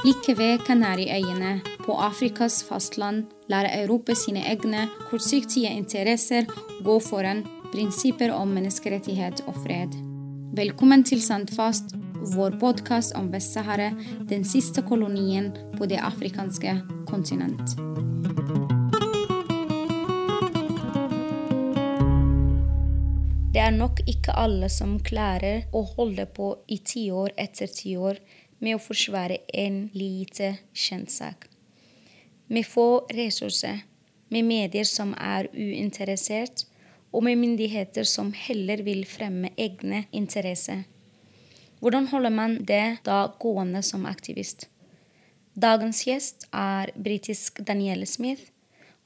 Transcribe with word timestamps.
Like 0.00 0.32
ved 0.32 0.62
Kanariøyene, 0.64 1.60
på 1.84 1.92
Afrikas 1.92 2.62
fastland, 2.64 3.26
lærer 3.52 3.82
Europa 3.82 4.14
sine 4.16 4.40
egne 4.48 4.86
kortsiktige 5.10 5.68
interesser 5.76 6.48
gå 6.84 6.94
foran 7.04 7.42
prinsipper 7.68 8.32
om 8.32 8.48
menneskerettighet 8.56 9.42
og 9.44 9.58
fred. 9.60 9.98
Velkommen 10.56 11.04
til 11.04 11.20
Sandfast, 11.20 11.92
vår 12.32 12.56
podkast 12.62 13.12
om 13.20 13.28
Vest-Sahara, 13.28 13.90
den 14.32 14.44
siste 14.48 14.80
kolonien 14.88 15.52
på 15.76 15.84
det 15.84 16.00
afrikanske 16.00 16.78
kontinent. 17.10 17.76
Det 23.52 23.60
er 23.60 23.76
nok 23.76 24.00
ikke 24.08 24.32
alle 24.32 24.72
som 24.72 24.96
klarer 25.04 25.66
å 25.76 25.84
holde 25.98 26.24
på 26.32 26.54
i 26.72 26.78
tiår 26.80 27.34
etter 27.36 27.68
tiår 27.68 28.16
med 28.60 28.76
å 28.76 28.82
forsvare 28.82 29.40
en 29.56 29.88
lite 29.96 30.54
kjent 30.72 31.10
sak. 31.10 31.48
Med 32.46 32.66
få 32.66 33.06
ressurser, 33.14 33.82
med 34.30 34.46
medier 34.46 34.86
som 34.86 35.14
er 35.18 35.48
uinteressert, 35.54 36.66
og 37.10 37.24
med 37.26 37.40
myndigheter 37.40 38.06
som 38.06 38.30
heller 38.36 38.84
vil 38.86 39.02
fremme 39.08 39.50
egne 39.58 40.04
interesser. 40.14 40.84
Hvordan 41.80 42.06
holder 42.12 42.30
man 42.30 42.58
det 42.68 43.00
da 43.06 43.24
gående 43.40 43.82
som 43.82 44.06
aktivist? 44.06 44.68
Dagens 45.54 46.04
gjest 46.06 46.46
er 46.54 46.92
britisk 46.94 47.58
Danielle 47.66 48.06
Smith. 48.06 48.52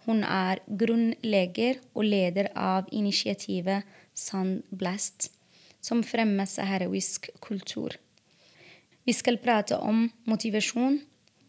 Hun 0.05 0.21
er 0.27 0.61
grunnlegger 0.69 1.81
og 1.95 2.05
leder 2.05 2.51
av 2.53 2.91
initiativet 2.93 3.87
Sandblast, 4.15 5.31
som 5.81 6.03
fremmer 6.05 6.49
saharawisk 6.51 7.31
kultur. 7.41 7.97
Vi 9.05 9.13
skal 9.13 9.37
prate 9.37 9.77
om 9.77 10.07
motivasjon. 10.25 11.03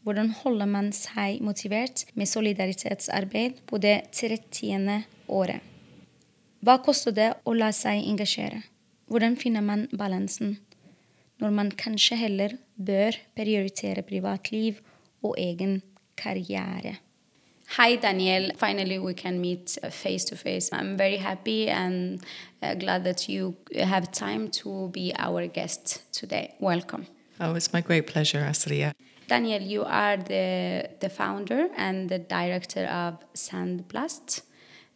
Hvordan 0.03 0.33
holder 0.41 0.67
man 0.69 0.89
seg 0.93 1.39
motivert 1.41 2.03
med 2.13 2.27
solidaritetsarbeid 2.27 3.61
på 3.65 3.79
det 3.81 4.11
30. 4.11 5.05
året? 5.31 5.63
Hva 6.59 6.75
koster 6.83 7.15
det 7.15 7.29
å 7.47 7.53
la 7.55 7.71
seg 7.73 8.03
engasjere? 8.03 8.59
Hvordan 9.07 9.37
finner 9.39 9.63
man 9.63 9.87
balansen 9.95 10.57
når 11.39 11.55
man 11.55 11.71
kanskje 11.71 12.19
heller 12.19 12.57
bør 12.75 13.15
prioritere 13.37 14.03
privatliv 14.03 14.83
og 15.23 15.39
egen 15.39 15.79
karriere? 16.19 16.97
Hi, 17.79 17.95
Daniel. 17.95 18.51
Finally, 18.57 18.99
we 18.99 19.13
can 19.13 19.39
meet 19.39 19.77
face 19.89 20.25
to 20.25 20.35
face. 20.35 20.69
I'm 20.71 20.97
very 20.97 21.17
happy 21.17 21.69
and 21.69 22.21
uh, 22.61 22.75
glad 22.75 23.05
that 23.05 23.29
you 23.29 23.55
have 23.79 24.11
time 24.11 24.49
to 24.61 24.89
be 24.89 25.13
our 25.17 25.47
guest 25.47 26.03
today. 26.11 26.53
Welcome. 26.59 27.07
Oh, 27.39 27.53
it's 27.53 27.73
my 27.73 27.81
great 27.81 28.07
pleasure, 28.07 28.39
Asriya. 28.39 28.93
Daniel, 29.27 29.61
you 29.61 29.83
are 29.83 30.17
the, 30.17 30.89
the 31.01 31.09
founder 31.09 31.67
and 31.75 32.09
the 32.09 32.19
director 32.19 32.85
of 32.85 33.17
Sandblast, 33.33 34.41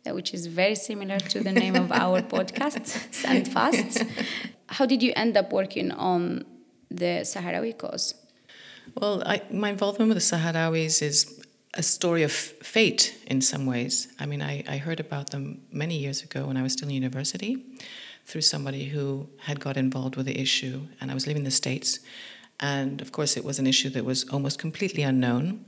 uh, 0.08 0.14
which 0.14 0.34
is 0.34 0.46
very 0.46 0.76
similar 0.76 1.20
to 1.20 1.44
the 1.44 1.52
name 1.52 1.76
of 1.76 1.92
our 1.92 2.22
podcast, 2.36 2.86
Sandfast. 3.12 4.08
How 4.68 4.86
did 4.86 5.04
you 5.04 5.12
end 5.16 5.36
up 5.36 5.52
working 5.52 5.92
on 5.92 6.46
the 6.90 7.24
Sahrawi 7.24 7.78
cause? 7.78 8.14
Well, 8.96 9.22
I, 9.26 9.42
my 9.52 9.70
involvement 9.70 10.10
with 10.10 10.18
the 10.18 10.36
Sahrawis 10.36 11.02
is 11.02 11.44
a 11.74 11.84
story 11.84 12.24
of 12.24 12.32
fate 12.32 13.18
in 13.28 13.42
some 13.42 13.66
ways. 13.66 14.08
I 14.20 14.26
mean, 14.26 14.42
I, 14.42 14.64
I 14.68 14.78
heard 14.78 15.00
about 15.00 15.32
them 15.32 15.62
many 15.72 15.98
years 15.98 16.24
ago 16.24 16.46
when 16.48 16.56
I 16.56 16.64
was 16.64 16.74
still 16.74 16.88
in 16.88 16.96
university 16.96 17.58
through 18.30 18.42
somebody 18.42 18.86
who 18.86 19.28
had 19.40 19.60
got 19.60 19.76
involved 19.76 20.16
with 20.16 20.28
the 20.28 20.40
issue, 20.40 20.88
and 21.02 21.10
I 21.10 21.16
was 21.16 21.26
leaving 21.26 21.46
the 21.46 21.52
States. 21.52 22.00
And 22.60 23.02
of 23.02 23.12
course, 23.12 23.36
it 23.36 23.44
was 23.44 23.58
an 23.58 23.66
issue 23.66 23.90
that 23.90 24.06
was 24.06 24.24
almost 24.30 24.60
completely 24.60 25.02
unknown. 25.02 25.66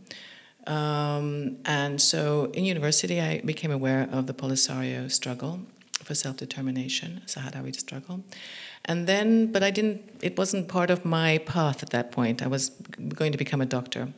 Um, 0.67 1.57
and 1.65 1.99
so 1.99 2.51
in 2.53 2.63
university, 2.65 3.19
I 3.19 3.41
became 3.41 3.71
aware 3.71 4.07
of 4.11 4.27
the 4.27 4.33
Polisario 4.33 5.09
struggle 5.09 5.61
for 6.03 6.13
self 6.13 6.37
determination, 6.37 7.21
Sahrawi 7.25 7.75
struggle. 7.75 8.23
And 8.85 9.07
then, 9.07 9.51
but 9.51 9.63
I 9.63 9.71
didn't, 9.71 10.19
it 10.21 10.37
wasn't 10.37 10.67
part 10.67 10.91
of 10.91 11.03
my 11.03 11.39
path 11.39 11.81
at 11.81 11.89
that 11.91 12.11
point. 12.11 12.43
I 12.43 12.47
was 12.47 12.69
going 13.09 13.31
to 13.31 13.37
become 13.39 13.61
a 13.61 13.65
doctor. 13.65 14.13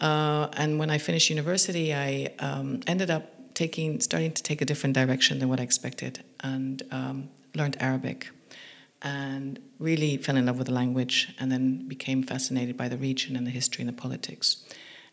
Uh, 0.00 0.48
and 0.54 0.78
when 0.78 0.90
I 0.90 0.98
finished 0.98 1.30
university, 1.30 1.94
I 1.94 2.34
um, 2.40 2.80
ended 2.86 3.10
up 3.10 3.54
taking, 3.54 4.00
starting 4.00 4.32
to 4.32 4.42
take 4.42 4.60
a 4.60 4.64
different 4.64 4.94
direction 4.94 5.38
than 5.38 5.48
what 5.48 5.60
I 5.60 5.62
expected, 5.62 6.24
and 6.40 6.82
um, 6.90 7.28
learned 7.54 7.76
Arabic, 7.80 8.30
and 9.02 9.58
really 9.78 10.16
fell 10.16 10.36
in 10.36 10.46
love 10.46 10.58
with 10.58 10.66
the 10.66 10.72
language, 10.72 11.34
and 11.38 11.50
then 11.50 11.88
became 11.88 12.22
fascinated 12.22 12.76
by 12.76 12.88
the 12.88 12.96
region 12.96 13.36
and 13.36 13.46
the 13.46 13.50
history 13.50 13.82
and 13.82 13.88
the 13.88 14.00
politics. 14.00 14.64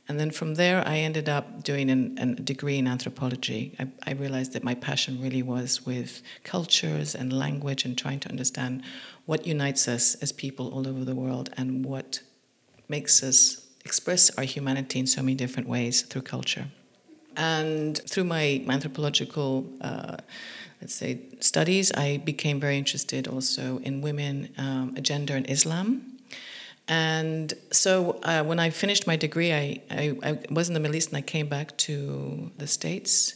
And 0.10 0.20
then 0.20 0.32
from 0.32 0.56
there, 0.56 0.88
I 0.88 0.98
ended 1.00 1.28
up 1.28 1.64
doing 1.64 1.90
an, 1.90 2.18
an, 2.18 2.32
a 2.38 2.42
degree 2.42 2.78
in 2.78 2.88
anthropology. 2.88 3.76
I, 3.78 3.88
I, 4.06 4.14
realized 4.14 4.54
that 4.54 4.64
my 4.64 4.74
passion 4.74 5.22
really 5.22 5.44
was 5.44 5.86
with 5.86 6.22
cultures 6.44 7.14
and 7.14 7.34
language 7.34 7.84
and 7.84 7.98
trying 7.98 8.22
to 8.22 8.30
understand 8.30 8.84
what 9.26 9.46
unites 9.46 9.88
us 9.88 10.16
as 10.16 10.32
people 10.32 10.70
all 10.70 10.88
over 10.88 11.04
the 11.04 11.16
world 11.16 11.50
and 11.58 11.86
what 11.86 12.22
makes 12.88 13.22
us 13.22 13.68
express 13.84 14.30
our 14.38 14.46
humanity 14.46 15.00
in 15.00 15.08
so 15.08 15.22
many 15.22 15.36
different 15.36 15.68
ways 15.68 16.04
through 16.04 16.22
culture. 16.22 16.68
And 17.36 17.98
through 18.10 18.24
my 18.24 18.64
anthropological, 18.68 19.66
uh, 19.82 20.18
let's 20.82 20.94
say, 20.94 21.20
studies, 21.40 21.92
I 21.94 22.18
became 22.18 22.60
very 22.60 22.78
interested 22.78 23.28
also 23.28 23.80
in 23.80 24.02
women, 24.02 24.50
um, 24.58 24.96
gender, 25.02 25.36
and 25.36 25.50
Islam. 25.50 26.18
And 26.88 27.54
so 27.72 28.20
uh, 28.24 28.44
when 28.44 28.60
I 28.60 28.70
finished 28.70 29.08
my 29.08 29.18
degree, 29.18 29.52
I, 29.54 29.82
I, 29.92 30.18
I 30.24 30.40
was 30.50 30.70
in 30.70 30.74
the 30.74 30.80
Middle 30.80 30.96
East 30.96 31.10
and 31.10 31.18
I 31.18 31.22
came 31.22 31.48
back 31.48 31.76
to 31.78 32.52
the 32.58 32.68
States. 32.68 33.36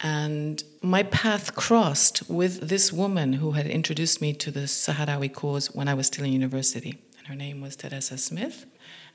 And 0.00 0.62
my 0.82 1.04
path 1.04 1.54
crossed 1.54 2.28
with 2.28 2.68
this 2.68 2.92
woman 2.92 3.34
who 3.34 3.52
had 3.52 3.66
introduced 3.66 4.20
me 4.20 4.32
to 4.34 4.50
the 4.50 4.66
Sahrawi 4.66 5.32
cause 5.32 5.72
when 5.74 5.88
I 5.88 5.94
was 5.94 6.08
still 6.08 6.24
in 6.24 6.32
university. 6.32 6.98
And 7.18 7.28
her 7.28 7.36
name 7.36 7.60
was 7.60 7.76
Teresa 7.76 8.18
Smith. 8.18 8.66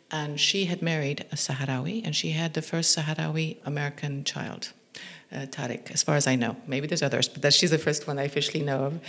And 0.09 0.39
she 0.39 0.65
had 0.65 0.81
married 0.81 1.25
a 1.31 1.35
Sahrawi, 1.35 2.01
and 2.03 2.15
she 2.15 2.31
had 2.31 2.55
the 2.55 2.63
first 2.63 2.97
Sahrawi 2.97 3.57
American 3.65 4.23
child. 4.23 4.73
Uh, 5.31 5.45
Tariq, 5.45 5.91
as 5.91 6.01
far 6.01 6.15
as 6.15 6.25
I 6.25 6.35
know. 6.35 6.55
Maybe 6.65 6.87
there's 6.87 7.03
others, 7.03 7.29
but 7.29 7.43
that 7.43 7.53
she's 7.53 7.69
the 7.69 7.77
first 7.77 8.07
one 8.07 8.17
I 8.17 8.23
officially 8.23 8.63
know 8.63 8.85
of. 8.85 8.99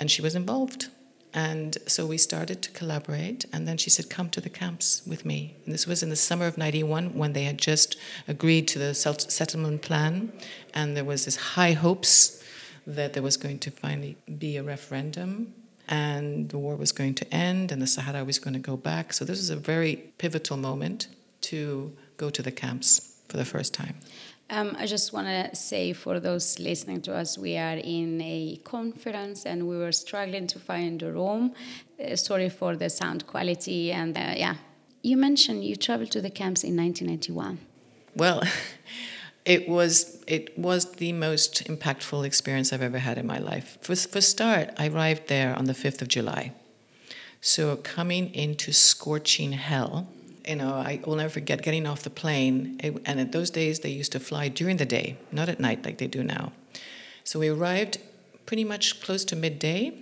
And 0.00 0.10
she 0.10 0.20
was 0.20 0.34
involved 0.34 0.88
and 1.34 1.76
so 1.86 2.06
we 2.06 2.18
started 2.18 2.62
to 2.62 2.70
collaborate. 2.70 3.44
And 3.52 3.68
then 3.68 3.76
she 3.76 3.90
said, 3.90 4.08
Come 4.08 4.30
to 4.30 4.40
the 4.40 4.48
camps 4.48 5.02
with 5.06 5.24
me. 5.24 5.54
And 5.64 5.74
this 5.74 5.86
was 5.86 6.02
in 6.02 6.10
the 6.10 6.16
summer 6.16 6.46
of 6.46 6.56
91 6.56 7.14
when 7.14 7.32
they 7.32 7.44
had 7.44 7.58
just 7.58 7.96
agreed 8.26 8.66
to 8.68 8.78
the 8.78 8.94
settlement 8.94 9.82
plan. 9.82 10.32
And 10.72 10.96
there 10.96 11.04
was 11.04 11.26
this 11.26 11.36
high 11.36 11.72
hopes 11.72 12.42
that 12.86 13.12
there 13.12 13.22
was 13.22 13.36
going 13.36 13.58
to 13.60 13.70
finally 13.70 14.16
be 14.38 14.56
a 14.56 14.62
referendum 14.62 15.52
and 15.90 16.48
the 16.48 16.58
war 16.58 16.76
was 16.76 16.92
going 16.92 17.14
to 17.14 17.34
end 17.34 17.70
and 17.70 17.80
the 17.80 17.86
Sahara 17.86 18.24
was 18.24 18.38
going 18.38 18.54
to 18.54 18.60
go 18.60 18.76
back. 18.76 19.12
So 19.12 19.24
this 19.24 19.38
was 19.38 19.50
a 19.50 19.56
very 19.56 19.96
pivotal 20.16 20.56
moment 20.56 21.08
to 21.42 21.94
go 22.16 22.30
to 22.30 22.42
the 22.42 22.50
camps 22.50 23.20
for 23.28 23.36
the 23.36 23.44
first 23.44 23.74
time. 23.74 23.96
Um, 24.50 24.76
I 24.78 24.86
just 24.86 25.12
want 25.12 25.26
to 25.26 25.54
say 25.54 25.92
for 25.92 26.18
those 26.20 26.58
listening 26.58 27.02
to 27.02 27.14
us, 27.14 27.36
we 27.36 27.58
are 27.58 27.76
in 27.76 28.20
a 28.22 28.58
conference 28.64 29.44
and 29.44 29.68
we 29.68 29.76
were 29.76 29.92
struggling 29.92 30.46
to 30.46 30.58
find 30.58 31.02
a 31.02 31.12
room. 31.12 31.52
Uh, 32.02 32.16
sorry 32.16 32.48
for 32.48 32.74
the 32.74 32.88
sound 32.88 33.26
quality. 33.26 33.92
And 33.92 34.16
uh, 34.16 34.34
yeah, 34.36 34.54
you 35.02 35.18
mentioned 35.18 35.64
you 35.64 35.76
traveled 35.76 36.10
to 36.12 36.22
the 36.22 36.30
camps 36.30 36.64
in 36.64 36.76
1991. 36.76 37.58
Well, 38.16 38.42
it 39.44 39.68
was 39.68 40.24
it 40.26 40.58
was 40.58 40.92
the 40.92 41.12
most 41.12 41.64
impactful 41.64 42.24
experience 42.24 42.72
I've 42.72 42.82
ever 42.82 43.00
had 43.00 43.18
in 43.18 43.26
my 43.26 43.38
life. 43.38 43.76
For 43.82 43.94
for 43.96 44.22
start, 44.22 44.70
I 44.78 44.88
arrived 44.88 45.28
there 45.28 45.54
on 45.54 45.66
the 45.66 45.74
5th 45.74 46.00
of 46.00 46.08
July. 46.08 46.52
So 47.42 47.76
coming 47.76 48.34
into 48.34 48.72
scorching 48.72 49.52
hell 49.52 50.08
you 50.48 50.56
know, 50.56 50.74
I 50.74 51.00
will 51.04 51.16
never 51.16 51.28
forget 51.28 51.62
getting 51.62 51.86
off 51.86 52.02
the 52.02 52.10
plane. 52.10 52.80
It, 52.82 53.00
and 53.04 53.20
at 53.20 53.32
those 53.32 53.50
days, 53.50 53.80
they 53.80 53.90
used 53.90 54.12
to 54.12 54.20
fly 54.20 54.48
during 54.48 54.78
the 54.78 54.86
day, 54.86 55.18
not 55.30 55.48
at 55.48 55.60
night 55.60 55.84
like 55.84 55.98
they 55.98 56.06
do 56.06 56.24
now. 56.24 56.52
So 57.22 57.38
we 57.38 57.48
arrived 57.48 57.98
pretty 58.46 58.64
much 58.64 59.02
close 59.02 59.24
to 59.26 59.36
midday. 59.36 59.92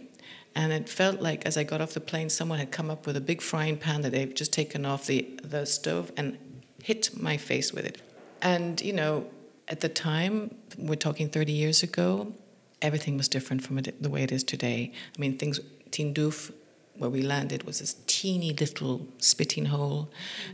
And 0.55 0.73
it 0.73 0.89
felt 0.89 1.21
like 1.21 1.45
as 1.45 1.59
I 1.59 1.65
got 1.65 1.81
off 1.83 1.93
the 1.93 2.01
plane, 2.01 2.31
someone 2.31 2.59
had 2.59 2.71
come 2.71 2.91
up 2.91 3.07
with 3.07 3.17
a 3.17 3.21
big 3.21 3.43
frying 3.43 3.77
pan 3.77 4.01
that 4.03 4.13
they've 4.13 4.35
just 4.35 4.53
taken 4.53 4.87
off 4.87 5.07
the, 5.07 5.29
the 5.43 5.67
stove 5.67 6.13
and 6.17 6.39
hit 6.83 7.11
my 7.21 7.37
face 7.37 7.73
with 7.73 7.85
it. 7.85 8.01
And, 8.41 8.81
you 8.81 8.93
know, 8.93 9.27
at 9.69 9.81
the 9.81 9.89
time, 9.89 10.55
we're 10.79 10.95
talking 10.95 11.29
30 11.29 11.53
years 11.53 11.83
ago, 11.83 12.33
everything 12.81 13.17
was 13.17 13.29
different 13.29 13.65
from 13.65 13.77
the 13.77 14.09
way 14.09 14.23
it 14.23 14.33
is 14.33 14.45
today. 14.45 14.93
I 15.17 15.21
mean, 15.21 15.37
things, 15.37 15.61
Tindouf 15.91 16.53
where 16.99 17.11
we 17.11 17.23
landed 17.23 17.65
was 17.65 17.81
this 17.81 17.97
teeny 18.07 18.53
little 18.53 19.07
spitting 19.19 19.67
hole, 19.67 20.11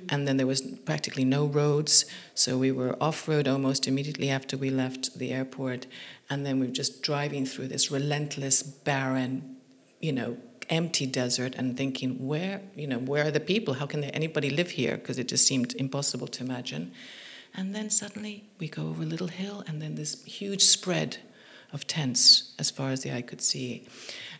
and 0.09 0.27
then 0.27 0.37
there 0.37 0.47
was 0.47 0.61
practically 0.61 1.25
no 1.25 1.47
roads. 1.47 2.05
So 2.35 2.59
we 2.59 2.73
were 2.73 2.97
off 3.01 3.29
road 3.29 3.49
almost 3.49 3.87
immediately 3.87 4.31
after 4.31 4.57
we 4.57 4.71
left 4.71 5.19
the 5.19 5.33
airport, 5.33 5.87
and 6.29 6.45
then 6.45 6.61
we 6.61 6.67
were 6.67 6.73
just 6.73 7.03
driving 7.03 7.47
through 7.47 7.69
this 7.69 7.91
relentless, 7.91 8.63
barren, 8.63 9.57
you 10.01 10.13
know, 10.13 10.37
empty 10.71 11.07
desert 11.07 11.55
and 11.57 11.77
thinking, 11.77 12.27
where, 12.27 12.63
you 12.75 12.87
know, 12.87 12.99
where 12.99 13.27
are 13.27 13.31
the 13.31 13.41
people? 13.41 13.75
How 13.75 13.87
can 13.87 14.05
anybody 14.05 14.49
live 14.49 14.71
here? 14.71 14.97
Because 14.97 15.19
it 15.19 15.29
just 15.29 15.47
seemed 15.47 15.75
impossible 15.75 16.29
to 16.29 16.45
imagine. 16.45 16.93
And 17.55 17.75
then 17.75 17.91
suddenly 17.91 18.45
we 18.59 18.69
go 18.69 18.89
over 18.89 19.03
a 19.03 19.07
little 19.07 19.29
hill, 19.29 19.63
and 19.67 19.83
then 19.83 19.95
this 19.97 20.25
huge 20.25 20.63
spread 20.63 21.19
of 21.73 21.87
tents 21.87 22.55
as 22.59 22.71
far 22.71 22.91
as 22.91 23.03
the 23.03 23.15
eye 23.15 23.23
could 23.23 23.41
see. 23.41 23.87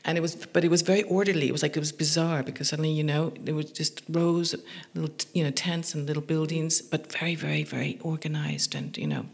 And 0.05 0.19
it 0.19 0.21
was, 0.21 0.35
but 0.35 0.65
it 0.65 0.71
was 0.71 0.83
very 0.83 1.05
orderly. 1.05 1.49
It 1.49 1.53
was 1.53 1.63
like 1.63 1.77
it 1.77 1.81
was 1.81 1.93
bizarre 1.93 2.43
because 2.43 2.69
suddenly, 2.69 2.91
you 2.91 3.05
know, 3.05 3.33
there 3.41 3.55
was 3.55 3.71
just 3.71 4.03
rows, 4.09 4.53
of 4.53 4.63
little, 4.95 5.15
you 5.33 5.45
know, 5.45 5.51
tents 5.51 5.95
and 5.95 6.07
little 6.07 6.23
buildings, 6.23 6.83
but 6.83 7.13
very, 7.13 7.37
very, 7.37 7.63
very 7.63 7.99
organized. 8.03 8.75
And 8.75 8.97
you 8.99 9.07
know, 9.07 9.27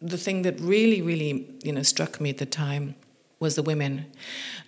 the 0.00 0.18
thing 0.18 0.42
that 0.42 0.60
really, 0.60 1.02
really, 1.02 1.48
you 1.64 1.72
know, 1.72 1.82
struck 1.82 2.20
me 2.20 2.30
at 2.30 2.38
the 2.38 2.46
time 2.46 2.94
was 3.40 3.56
the 3.56 3.62
women. 3.62 4.06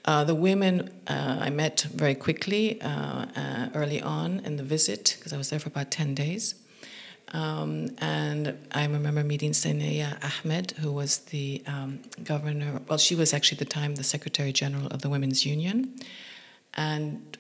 Uh, 0.05 0.25
the 0.25 0.35
women 0.35 0.91
uh, 1.07 1.39
I 1.41 1.51
met 1.51 1.87
very 1.95 2.17
quickly 2.17 2.83
uh, 2.83 3.27
uh 3.37 3.69
early 3.75 4.03
on 4.03 4.41
in 4.41 4.57
the 4.57 4.65
visit 4.65 5.15
because 5.17 5.33
I 5.33 5.37
was 5.37 5.51
there 5.51 5.61
for 5.61 5.69
about 5.69 5.93
ten 5.93 6.15
days. 6.15 6.57
Um, 7.35 7.91
and 7.99 8.57
I 8.71 8.87
remember 8.87 9.25
meeting 9.25 9.51
Sanaya 9.51 10.17
Ahmed, 10.23 10.71
who 10.79 10.93
was 10.93 11.19
the 11.19 11.65
um, 11.67 11.99
governor, 12.23 12.81
well, 12.89 12.97
she 12.97 13.17
was 13.17 13.35
actually 13.35 13.57
at 13.57 13.59
the 13.59 13.75
time 13.75 13.97
the 13.97 14.05
Secretary 14.05 14.53
General 14.53 14.87
of 14.87 15.03
the 15.03 15.09
Women's 15.09 15.45
Union, 15.45 15.97
and, 16.75 17.37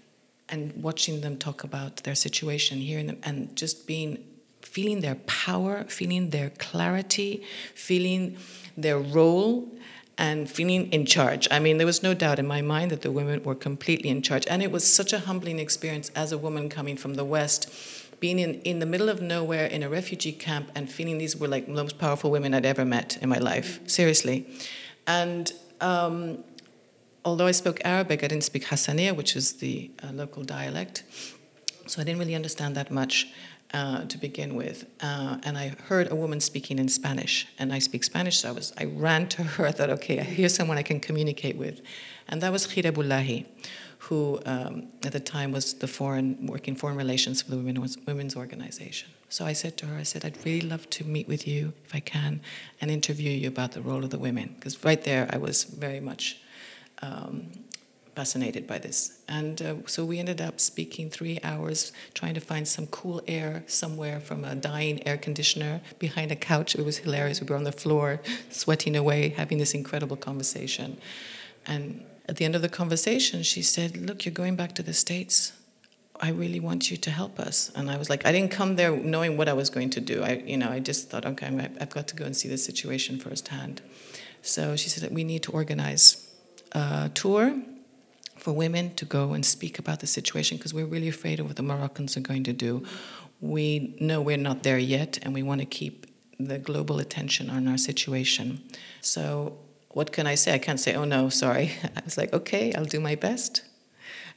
and 0.48 0.82
watching 0.82 1.20
them 1.20 1.36
talk 1.36 1.62
about 1.62 1.98
their 1.98 2.16
situation, 2.16 2.78
hearing 2.78 3.06
them, 3.06 3.18
and 3.22 3.54
just 3.54 3.86
being, 3.86 4.18
feeling 4.62 5.00
their 5.00 5.14
power, 5.26 5.84
feeling 5.84 6.30
their 6.30 6.50
clarity, 6.58 7.44
feeling 7.76 8.36
their 8.76 8.98
role, 8.98 9.68
and 10.18 10.50
feeling 10.50 10.92
in 10.92 11.06
charge. 11.06 11.46
I 11.50 11.58
mean, 11.58 11.78
there 11.78 11.86
was 11.86 12.02
no 12.02 12.14
doubt 12.14 12.38
in 12.38 12.46
my 12.46 12.62
mind 12.62 12.90
that 12.90 13.02
the 13.02 13.10
women 13.10 13.42
were 13.42 13.54
completely 13.54 14.10
in 14.10 14.22
charge. 14.22 14.46
And 14.48 14.62
it 14.62 14.70
was 14.70 14.86
such 14.86 15.12
a 15.12 15.20
humbling 15.20 15.58
experience 15.58 16.10
as 16.10 16.30
a 16.32 16.38
woman 16.38 16.68
coming 16.68 16.96
from 16.96 17.14
the 17.14 17.24
West 17.24 17.68
being 18.24 18.38
in, 18.38 18.54
in 18.62 18.78
the 18.78 18.86
middle 18.86 19.10
of 19.10 19.20
nowhere 19.20 19.66
in 19.66 19.82
a 19.82 19.88
refugee 20.00 20.32
camp 20.32 20.66
and 20.74 20.90
feeling 20.90 21.18
these 21.18 21.36
were 21.36 21.46
like 21.46 21.66
the 21.66 21.78
most 21.84 21.98
powerful 21.98 22.30
women 22.30 22.54
I'd 22.54 22.64
ever 22.64 22.86
met 22.86 23.18
in 23.22 23.28
my 23.28 23.36
life, 23.36 23.70
seriously. 23.86 24.46
And 25.06 25.52
um, 25.82 26.42
although 27.22 27.46
I 27.46 27.50
spoke 27.52 27.78
Arabic, 27.84 28.24
I 28.24 28.28
didn't 28.28 28.44
speak 28.44 28.64
Hassaniya, 28.70 29.14
which 29.14 29.36
is 29.36 29.46
the 29.64 29.90
uh, 30.02 30.10
local 30.22 30.42
dialect. 30.42 31.02
So 31.86 32.00
I 32.00 32.04
didn't 32.04 32.18
really 32.18 32.34
understand 32.34 32.74
that 32.76 32.90
much 32.90 33.14
uh, 33.74 34.06
to 34.06 34.16
begin 34.16 34.54
with. 34.54 34.86
Uh, 35.02 35.36
and 35.42 35.58
I 35.58 35.74
heard 35.88 36.10
a 36.10 36.14
woman 36.14 36.40
speaking 36.40 36.78
in 36.78 36.88
Spanish, 36.88 37.46
and 37.58 37.74
I 37.74 37.78
speak 37.78 38.04
Spanish, 38.04 38.38
so 38.38 38.48
I, 38.48 38.52
was, 38.52 38.72
I 38.78 38.84
ran 38.84 39.28
to 39.34 39.42
her. 39.42 39.66
I 39.66 39.72
thought, 39.72 39.90
okay, 39.90 40.16
here's 40.16 40.54
someone 40.54 40.78
I 40.78 40.82
can 40.82 40.98
communicate 40.98 41.56
with. 41.58 41.82
And 42.26 42.40
that 42.40 42.52
was 42.52 42.66
Khira 42.66 42.90
Bullahi 42.90 43.44
who 44.04 44.40
um, 44.44 44.88
at 45.02 45.12
the 45.12 45.20
time 45.20 45.50
was 45.50 45.74
the 45.74 45.86
foreign 45.86 46.46
working 46.46 46.76
foreign 46.76 46.96
relations 46.96 47.42
for 47.42 47.50
the 47.50 47.56
women's, 47.56 47.96
women's 48.06 48.36
organization. 48.36 49.08
So 49.30 49.46
I 49.46 49.54
said 49.54 49.76
to 49.78 49.86
her, 49.86 49.96
I 49.96 50.02
said, 50.02 50.24
I'd 50.24 50.44
really 50.44 50.60
love 50.60 50.88
to 50.90 51.04
meet 51.04 51.26
with 51.26 51.48
you 51.48 51.72
if 51.86 51.94
I 51.94 52.00
can 52.00 52.40
and 52.80 52.90
interview 52.90 53.30
you 53.30 53.48
about 53.48 53.72
the 53.72 53.80
role 53.80 54.04
of 54.04 54.10
the 54.10 54.18
women. 54.18 54.54
Because 54.56 54.84
right 54.84 55.02
there, 55.02 55.26
I 55.30 55.38
was 55.38 55.64
very 55.64 56.00
much 56.00 56.38
um, 57.02 57.50
fascinated 58.14 58.66
by 58.66 58.78
this. 58.78 59.20
And 59.26 59.60
uh, 59.62 59.74
so 59.86 60.04
we 60.04 60.18
ended 60.18 60.40
up 60.40 60.60
speaking 60.60 61.10
three 61.10 61.40
hours, 61.42 61.92
trying 62.12 62.34
to 62.34 62.40
find 62.40 62.68
some 62.68 62.86
cool 62.88 63.22
air 63.26 63.64
somewhere 63.66 64.20
from 64.20 64.44
a 64.44 64.54
dying 64.54 65.04
air 65.06 65.16
conditioner 65.16 65.80
behind 65.98 66.30
a 66.30 66.36
couch. 66.36 66.74
It 66.74 66.84
was 66.84 66.98
hilarious. 66.98 67.40
We 67.40 67.46
were 67.46 67.56
on 67.56 67.64
the 67.64 67.72
floor, 67.72 68.20
sweating 68.50 68.96
away, 68.96 69.30
having 69.30 69.58
this 69.58 69.74
incredible 69.74 70.16
conversation. 70.16 70.98
And 71.66 72.04
at 72.26 72.36
the 72.36 72.44
end 72.44 72.54
of 72.54 72.62
the 72.62 72.68
conversation, 72.68 73.42
she 73.42 73.62
said, 73.62 73.96
Look, 73.96 74.24
you're 74.24 74.32
going 74.32 74.56
back 74.56 74.74
to 74.74 74.82
the 74.82 74.94
States. 74.94 75.52
I 76.20 76.30
really 76.30 76.60
want 76.60 76.90
you 76.90 76.96
to 76.96 77.10
help 77.10 77.40
us. 77.40 77.72
And 77.74 77.90
I 77.90 77.96
was 77.96 78.08
like, 78.08 78.24
I 78.24 78.30
didn't 78.30 78.52
come 78.52 78.76
there 78.76 78.96
knowing 78.96 79.36
what 79.36 79.48
I 79.48 79.52
was 79.52 79.68
going 79.68 79.90
to 79.90 80.00
do. 80.00 80.22
I, 80.22 80.34
you 80.46 80.56
know, 80.56 80.70
I 80.70 80.78
just 80.78 81.10
thought, 81.10 81.26
okay, 81.26 81.70
I've 81.80 81.90
got 81.90 82.06
to 82.08 82.16
go 82.16 82.24
and 82.24 82.36
see 82.36 82.48
the 82.48 82.56
situation 82.56 83.18
firsthand. 83.18 83.82
So 84.40 84.76
she 84.76 84.88
said 84.88 85.12
we 85.12 85.24
need 85.24 85.42
to 85.42 85.52
organize 85.52 86.30
a 86.72 87.10
tour 87.12 87.56
for 88.36 88.52
women 88.52 88.94
to 88.94 89.04
go 89.04 89.32
and 89.32 89.44
speak 89.44 89.78
about 89.78 90.00
the 90.00 90.06
situation 90.06 90.56
because 90.56 90.72
we're 90.72 90.86
really 90.86 91.08
afraid 91.08 91.40
of 91.40 91.46
what 91.46 91.56
the 91.56 91.62
Moroccans 91.62 92.16
are 92.16 92.20
going 92.20 92.44
to 92.44 92.52
do. 92.52 92.84
We 93.40 93.96
know 94.00 94.20
we're 94.20 94.36
not 94.36 94.62
there 94.62 94.78
yet, 94.78 95.18
and 95.22 95.34
we 95.34 95.42
want 95.42 95.60
to 95.60 95.66
keep 95.66 96.06
the 96.38 96.58
global 96.58 96.98
attention 96.98 97.50
on 97.50 97.66
our 97.68 97.78
situation. 97.78 98.62
So 99.00 99.58
what 99.94 100.12
can 100.12 100.26
I 100.26 100.34
say? 100.34 100.52
I 100.54 100.58
can't 100.58 100.80
say, 100.80 100.94
oh 100.94 101.04
no, 101.04 101.28
sorry. 101.28 101.72
I 101.96 102.02
was 102.04 102.18
like, 102.18 102.32
okay, 102.32 102.72
I'll 102.74 102.84
do 102.84 103.00
my 103.00 103.14
best. 103.14 103.62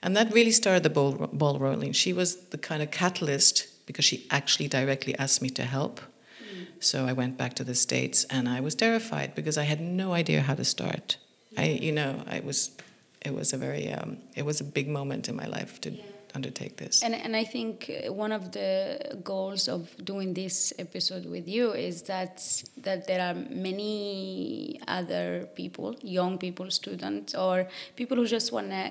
And 0.01 0.15
that 0.15 0.33
really 0.33 0.51
started 0.51 0.83
the 0.83 0.89
ball, 0.89 1.13
ball 1.33 1.59
rolling. 1.59 1.91
She 1.91 2.13
was 2.13 2.35
the 2.47 2.57
kind 2.57 2.81
of 2.83 2.91
catalyst 2.91 3.67
because 3.87 4.05
she 4.05 4.27
actually 4.29 4.67
directly 4.67 5.17
asked 5.17 5.41
me 5.41 5.49
to 5.49 5.63
help. 5.63 5.99
Mm. 5.99 6.67
So 6.79 7.05
I 7.05 7.13
went 7.13 7.37
back 7.37 7.55
to 7.55 7.63
the 7.63 7.73
States 7.73 8.25
and 8.29 8.47
I 8.47 8.59
was 8.59 8.75
terrified 8.75 9.33
because 9.33 9.57
I 9.57 9.63
had 9.63 9.81
no 9.81 10.13
idea 10.13 10.41
how 10.41 10.53
to 10.53 10.63
start. 10.63 11.17
I, 11.57 11.65
you 11.65 11.91
know, 11.91 12.23
I 12.27 12.41
was, 12.41 12.71
it 13.25 13.33
was 13.33 13.51
a 13.51 13.57
very, 13.57 13.91
um, 13.91 14.17
it 14.35 14.45
was 14.45 14.61
a 14.61 14.63
big 14.63 14.87
moment 14.87 15.27
in 15.27 15.35
my 15.35 15.47
life 15.47 15.81
to. 15.81 15.91
Yeah 15.91 16.03
undertake 16.37 16.73
this. 16.83 17.03
And, 17.05 17.13
and 17.25 17.33
I 17.35 17.45
think 17.55 17.73
uh, 17.89 18.13
one 18.23 18.31
of 18.39 18.43
the 18.57 18.67
goals 19.23 19.67
of 19.67 19.81
doing 20.11 20.29
this 20.41 20.73
episode 20.85 21.25
with 21.35 21.47
you 21.55 21.65
is 21.89 21.95
that 22.11 22.35
that 22.87 22.99
there 23.09 23.21
are 23.27 23.37
many 23.67 24.79
other 24.87 25.47
people, 25.59 25.89
young 26.19 26.33
people, 26.45 26.67
students, 26.81 27.35
or 27.45 27.55
people 27.99 28.15
who 28.19 28.27
just 28.37 28.49
want 28.57 28.69
to 28.77 28.85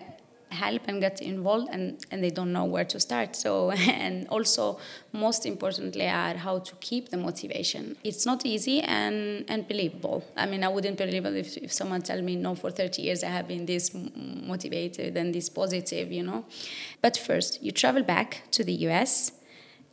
help 0.50 0.82
and 0.88 1.00
get 1.00 1.20
involved 1.20 1.68
and, 1.70 2.04
and 2.10 2.22
they 2.22 2.30
don't 2.30 2.52
know 2.52 2.64
where 2.64 2.84
to 2.84 3.00
start. 3.00 3.36
So 3.36 3.70
and 4.06 4.26
also 4.28 4.78
most 5.12 5.46
importantly 5.46 6.08
are 6.08 6.36
how 6.36 6.58
to 6.58 6.74
keep 6.76 7.10
the 7.10 7.16
motivation. 7.16 7.96
It's 8.04 8.26
not 8.26 8.46
easy 8.46 8.80
and 8.80 9.44
and 9.48 9.66
believable. 9.68 10.24
I 10.36 10.46
mean 10.46 10.64
i 10.64 10.68
wouldn't 10.68 10.98
believe 10.98 11.24
it 11.26 11.34
if, 11.34 11.56
if 11.56 11.72
someone 11.72 12.02
tell 12.02 12.22
me 12.22 12.36
no 12.36 12.54
for 12.54 12.70
30 12.70 13.02
years 13.02 13.22
i 13.22 13.28
have 13.28 13.48
been 13.48 13.66
this 13.66 13.90
motivated 13.94 15.16
and 15.16 15.34
this 15.34 15.48
positive 15.48 16.12
you 16.12 16.22
know? 16.22 16.44
But 17.02 17.16
first 17.16 17.62
you 17.62 17.72
travel 17.72 18.02
back 18.02 18.42
to 18.52 18.64
the 18.64 18.74
us 18.74 19.32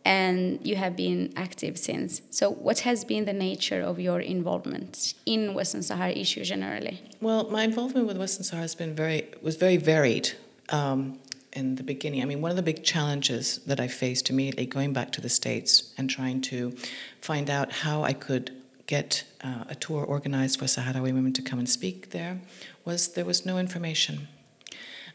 and 0.06 0.60
you 0.66 0.76
have 0.76 0.96
been 0.96 1.32
active 1.36 1.78
since. 1.78 2.22
So, 2.30 2.50
what 2.50 2.80
has 2.80 3.06
been 3.06 3.26
the 3.26 3.34
nature 3.34 3.82
of 3.82 4.00
your 4.00 4.20
involvement 4.20 5.14
in 5.26 5.54
Western 5.54 5.82
Sahara 5.82 6.12
issue 6.12 6.44
generally? 6.44 7.02
Well, 7.22 7.50
my 7.50 7.64
involvement 7.64 8.08
with 8.08 8.18
Western 8.18 8.44
Sahara 8.44 8.64
has 8.64 8.76
been 8.76 8.96
very 8.96 9.30
was 9.42 9.56
very 9.56 9.78
varied 9.78 10.32
um, 10.70 11.20
in 11.52 11.76
the 11.76 11.84
beginning. 11.84 12.22
I 12.22 12.26
mean, 12.26 12.42
one 12.42 12.52
of 12.52 12.58
the 12.58 12.64
big 12.64 12.84
challenges 12.84 13.60
that 13.66 13.80
I 13.80 13.88
faced 13.88 14.30
immediately 14.30 14.66
going 14.66 14.94
back 14.94 15.12
to 15.14 15.22
the 15.22 15.30
States 15.30 15.94
and 15.98 16.10
trying 16.10 16.42
to 16.42 16.76
find 17.22 17.50
out 17.50 17.72
how 17.72 18.04
I 18.04 18.14
could 18.14 18.52
get 18.86 19.24
uh, 19.44 19.64
a 19.70 19.76
tour 19.76 20.04
organized 20.04 20.60
for 20.60 20.66
Sahrawi 20.66 21.14
women 21.14 21.34
to 21.34 21.42
come 21.42 21.60
and 21.60 21.70
speak 21.70 22.10
there 22.10 22.42
was 22.86 23.10
there 23.10 23.26
was 23.26 23.46
no 23.46 23.58
information. 23.58 24.28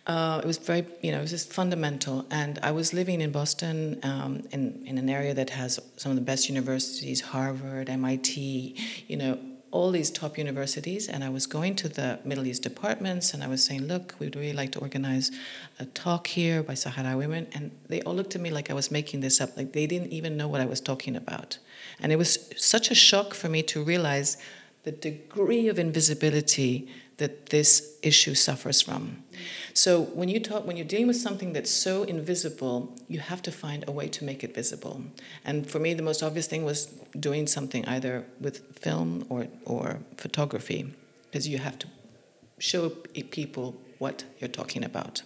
Uh, 0.07 0.41
it 0.43 0.47
was 0.47 0.57
very, 0.57 0.87
you 1.03 1.13
know, 1.13 1.19
it 1.19 1.21
was 1.21 1.31
just 1.31 1.53
fundamental. 1.53 2.25
And 2.31 2.59
I 2.63 2.71
was 2.71 2.95
living 2.95 3.21
in 3.21 3.31
Boston 3.31 4.01
um, 4.03 4.43
in, 4.53 4.83
in 4.87 4.97
an 4.97 5.11
area 5.11 5.35
that 5.35 5.51
has 5.51 5.79
some 5.99 6.11
of 6.11 6.17
the 6.17 6.23
best 6.23 6.49
universities, 6.49 7.21
Harvard, 7.21 7.91
MIT, 7.91 8.75
you 9.07 9.17
know, 9.19 9.39
all 9.71 9.91
these 9.91 10.11
top 10.11 10.39
universities, 10.39 11.09
and 11.09 11.23
I 11.23 11.29
was 11.29 11.47
going 11.47 11.75
to 11.77 11.89
the 11.89 12.19
Middle 12.25 12.47
East 12.47 12.63
departments, 12.63 13.35
and 13.35 13.45
I 13.45 13.49
was 13.49 13.63
saying, 13.63 13.87
"Look, 13.87 14.15
we'd 14.19 14.37
really 14.37 14.53
like 14.53 14.73
to 14.73 14.79
organize 14.79 15.31
a 15.79 15.85
talk 15.85 16.29
here 16.29 16.63
by 16.63 16.75
Sahara 16.75 17.17
women," 17.17 17.47
and 17.53 17.71
they 17.89 18.01
all 18.03 18.15
looked 18.15 18.35
at 18.35 18.41
me 18.41 18.51
like 18.51 18.71
I 18.71 18.75
was 18.75 18.91
making 18.91 19.21
this 19.21 19.41
up, 19.41 19.57
like 19.57 19.73
they 19.73 19.87
didn't 19.87 20.13
even 20.13 20.37
know 20.37 20.49
what 20.49 20.61
I 20.61 20.67
was 20.67 20.81
talking 20.81 21.17
about, 21.17 21.59
and 22.01 22.13
it 22.13 22.17
was 22.17 22.51
such 22.57 22.91
a 22.91 22.95
shock 22.95 23.35
for 23.35 23.49
me 23.49 23.63
to 23.65 23.83
realize 23.83 24.37
the 24.85 24.93
degree 24.93 25.69
of 25.69 25.79
invisibility 25.79 26.89
that 27.19 27.51
this 27.51 27.99
issue 28.03 28.35
suffers 28.35 28.81
from. 28.81 29.23
So 29.75 30.03
when 30.03 30.29
you 30.29 30.41
talk, 30.41 30.67
when 30.67 30.77
you're 30.77 30.87
dealing 30.87 31.09
with 31.09 31.17
something 31.17 31.53
that's 31.53 31.71
so 31.71 32.03
invisible, 32.05 32.97
you 33.09 33.21
have 33.21 33.43
to 33.43 33.53
find 33.53 33.85
a 33.87 33.93
way 33.93 34.09
to 34.09 34.25
make 34.25 34.43
it 34.43 34.55
visible. 34.55 35.03
And 35.45 35.69
for 35.69 35.79
me, 35.79 35.95
the 35.95 36.03
most 36.03 36.23
obvious 36.23 36.47
thing 36.47 36.65
was 36.65 36.87
doing 37.19 37.47
something 37.47 37.85
either 37.87 38.25
with 38.41 38.79
film 38.79 39.25
or 39.29 39.49
or 39.65 39.99
photography, 40.17 40.95
because 41.25 41.47
you 41.47 41.59
have 41.59 41.79
to 41.81 41.87
show 42.59 42.89
people 43.31 43.77
what 43.99 44.25
you're 44.39 44.49
talking 44.49 44.85
about. 44.85 45.23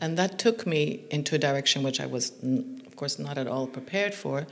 And 0.00 0.16
that 0.16 0.38
took 0.38 0.66
me 0.66 1.04
into 1.10 1.34
a 1.34 1.38
direction 1.38 1.82
which 1.82 2.00
I 2.00 2.06
was, 2.06 2.32
of 2.86 2.94
course, 2.96 3.18
not 3.18 3.36
at 3.36 3.46
all 3.46 3.66
prepared 3.66 4.14
for, 4.14 4.46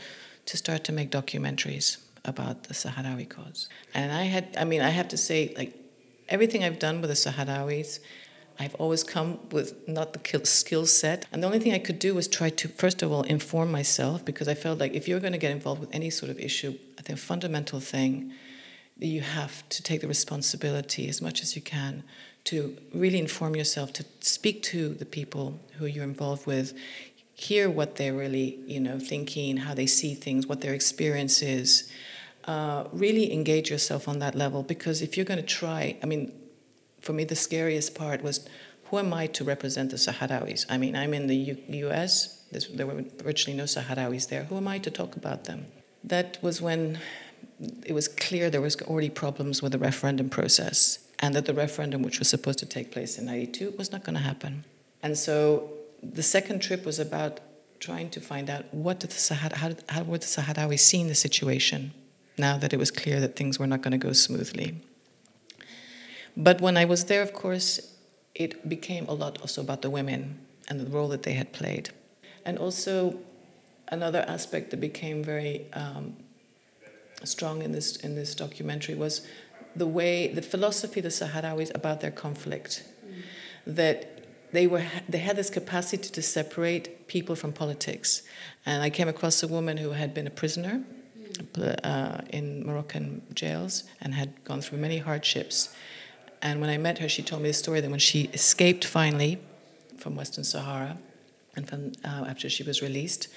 to 0.46 0.56
start 0.56 0.82
to 0.84 0.92
make 0.92 1.10
documentaries 1.10 1.98
about 2.24 2.64
the 2.64 2.74
Sahrawi 2.74 3.28
cause. 3.28 3.68
And 3.94 4.12
I 4.12 4.24
had, 4.24 4.56
I 4.58 4.64
mean, 4.64 4.80
I 4.80 4.90
have 4.90 5.08
to 5.08 5.16
say, 5.16 5.54
like 5.56 5.72
everything 6.28 6.64
I've 6.64 6.78
done 6.78 7.00
with 7.00 7.10
the 7.10 7.16
Sahrawis, 7.16 8.00
I've 8.58 8.74
always 8.76 9.04
come 9.04 9.38
with 9.50 9.86
not 9.86 10.12
the 10.12 10.46
skill 10.46 10.86
set. 10.86 11.26
And 11.30 11.42
the 11.42 11.46
only 11.46 11.58
thing 11.58 11.72
I 11.72 11.78
could 11.78 11.98
do 11.98 12.14
was 12.14 12.26
try 12.26 12.48
to, 12.50 12.68
first 12.68 13.02
of 13.02 13.12
all, 13.12 13.22
inform 13.22 13.70
myself 13.70 14.24
because 14.24 14.48
I 14.48 14.54
felt 14.54 14.78
like 14.78 14.94
if 14.94 15.06
you're 15.06 15.20
going 15.20 15.34
to 15.34 15.38
get 15.38 15.52
involved 15.52 15.80
with 15.80 15.94
any 15.94 16.10
sort 16.10 16.30
of 16.30 16.38
issue, 16.38 16.78
I 16.98 17.02
think 17.02 17.18
a 17.18 17.22
fundamental 17.22 17.80
thing 17.80 18.32
that 18.98 19.06
you 19.06 19.20
have 19.20 19.68
to 19.68 19.82
take 19.82 20.00
the 20.00 20.08
responsibility 20.08 21.08
as 21.08 21.20
much 21.20 21.42
as 21.42 21.54
you 21.54 21.60
can 21.60 22.02
to 22.44 22.78
really 22.94 23.18
inform 23.18 23.56
yourself, 23.56 23.92
to 23.92 24.04
speak 24.20 24.62
to 24.62 24.94
the 24.94 25.04
people 25.04 25.60
who 25.78 25.86
you're 25.86 26.04
involved 26.04 26.46
with, 26.46 26.72
hear 27.34 27.68
what 27.68 27.96
they're 27.96 28.14
really, 28.14 28.58
you 28.66 28.80
know, 28.80 28.98
thinking, 28.98 29.58
how 29.58 29.74
they 29.74 29.86
see 29.86 30.14
things, 30.14 30.46
what 30.46 30.62
their 30.62 30.72
experience 30.72 31.42
is. 31.42 31.90
Uh, 32.46 32.84
really 32.92 33.32
engage 33.32 33.70
yourself 33.70 34.06
on 34.06 34.20
that 34.20 34.34
level 34.34 34.62
because 34.62 35.02
if 35.02 35.16
you're 35.16 35.26
going 35.26 35.40
to 35.40 35.54
try, 35.60 35.96
I 36.02 36.06
mean, 36.06 36.32
for 37.00 37.12
me, 37.12 37.24
the 37.24 37.34
scariest 37.34 37.94
part 37.94 38.22
was 38.22 38.48
who 38.84 38.98
am 38.98 39.12
I 39.12 39.26
to 39.28 39.42
represent 39.42 39.90
the 39.90 39.96
Sahrawis? 39.96 40.64
I 40.68 40.78
mean, 40.78 40.94
I'm 40.94 41.12
in 41.12 41.26
the 41.26 41.36
U- 41.36 41.88
US, 41.88 42.44
There's, 42.52 42.68
there 42.68 42.86
were 42.86 43.04
virtually 43.22 43.56
no 43.56 43.64
Sahrawis 43.64 44.28
there. 44.28 44.44
Who 44.44 44.56
am 44.56 44.68
I 44.68 44.78
to 44.78 44.90
talk 44.90 45.16
about 45.16 45.44
them? 45.44 45.66
That 46.04 46.38
was 46.40 46.62
when 46.62 47.00
it 47.84 47.92
was 47.92 48.06
clear 48.06 48.48
there 48.48 48.60
was 48.60 48.76
already 48.82 49.10
problems 49.10 49.60
with 49.62 49.72
the 49.72 49.78
referendum 49.78 50.28
process 50.28 51.00
and 51.18 51.34
that 51.34 51.46
the 51.46 51.54
referendum, 51.54 52.02
which 52.02 52.18
was 52.18 52.28
supposed 52.28 52.58
to 52.60 52.66
take 52.66 52.92
place 52.92 53.18
in 53.18 53.26
92, 53.26 53.74
was 53.76 53.90
not 53.90 54.04
going 54.04 54.14
to 54.14 54.22
happen. 54.22 54.64
And 55.02 55.18
so 55.18 55.70
the 56.02 56.22
second 56.22 56.60
trip 56.60 56.84
was 56.84 56.98
about 56.98 57.40
trying 57.80 58.10
to 58.10 58.20
find 58.20 58.48
out 58.48 58.72
what 58.72 59.00
did 59.00 59.10
the 59.10 59.18
Sahara, 59.18 59.56
how, 59.56 59.68
did, 59.68 59.82
how 59.88 60.02
were 60.04 60.18
the 60.18 60.26
Sahrawis 60.26 60.80
seeing 60.80 61.08
the 61.08 61.14
situation 61.14 61.92
now 62.38 62.56
that 62.58 62.72
it 62.72 62.78
was 62.78 62.90
clear 62.90 63.20
that 63.20 63.36
things 63.36 63.58
were 63.58 63.66
not 63.66 63.82
going 63.82 63.92
to 63.92 63.98
go 63.98 64.12
smoothly. 64.12 64.76
But 66.36 66.60
when 66.60 66.76
I 66.76 66.84
was 66.84 67.04
there, 67.06 67.22
of 67.22 67.32
course, 67.32 67.94
it 68.34 68.68
became 68.68 69.06
a 69.08 69.14
lot 69.14 69.40
also 69.40 69.62
about 69.62 69.82
the 69.82 69.90
women 69.90 70.38
and 70.68 70.78
the 70.80 70.86
role 70.86 71.08
that 71.08 71.22
they 71.22 71.32
had 71.32 71.52
played. 71.52 71.90
And 72.44 72.58
also, 72.58 73.18
another 73.88 74.24
aspect 74.28 74.70
that 74.70 74.80
became 74.80 75.24
very 75.24 75.66
um, 75.72 76.16
strong 77.24 77.62
in 77.62 77.72
this, 77.72 77.96
in 77.96 78.14
this 78.14 78.34
documentary 78.34 78.94
was 78.94 79.26
the 79.74 79.86
way, 79.86 80.28
the 80.28 80.42
philosophy 80.42 81.00
of 81.00 81.04
the 81.04 81.10
Sahrawis 81.10 81.74
about 81.74 82.00
their 82.00 82.10
conflict. 82.10 82.84
Mm. 83.06 83.22
That 83.74 84.16
they 84.52 84.66
were 84.66 84.84
they 85.08 85.18
had 85.18 85.36
this 85.36 85.50
capacity 85.50 86.08
to 86.08 86.22
separate 86.22 87.08
people 87.08 87.34
from 87.34 87.52
politics 87.52 88.22
and 88.64 88.82
i 88.82 88.88
came 88.88 89.08
across 89.08 89.42
a 89.42 89.48
woman 89.48 89.76
who 89.76 89.90
had 89.90 90.14
been 90.14 90.26
a 90.26 90.30
prisoner 90.30 90.82
uh, 91.84 92.20
in 92.30 92.64
moroccan 92.66 93.22
jails 93.34 93.84
and 94.00 94.14
had 94.14 94.44
gone 94.44 94.60
through 94.60 94.78
many 94.78 94.98
hardships 94.98 95.74
and 96.42 96.60
when 96.60 96.70
I 96.70 96.78
met 96.78 96.98
her, 96.98 97.08
she 97.08 97.22
told 97.22 97.42
me 97.42 97.48
the 97.48 97.54
story 97.54 97.80
that 97.80 97.90
when 97.90 97.98
she 97.98 98.30
escaped 98.32 98.84
finally 98.84 99.38
from 99.96 100.14
Western 100.14 100.44
Sahara, 100.44 100.98
and 101.54 101.68
from 101.68 101.92
uh, 102.04 102.26
after 102.28 102.48
she 102.50 102.62
was 102.62 102.82
released, 102.82 103.28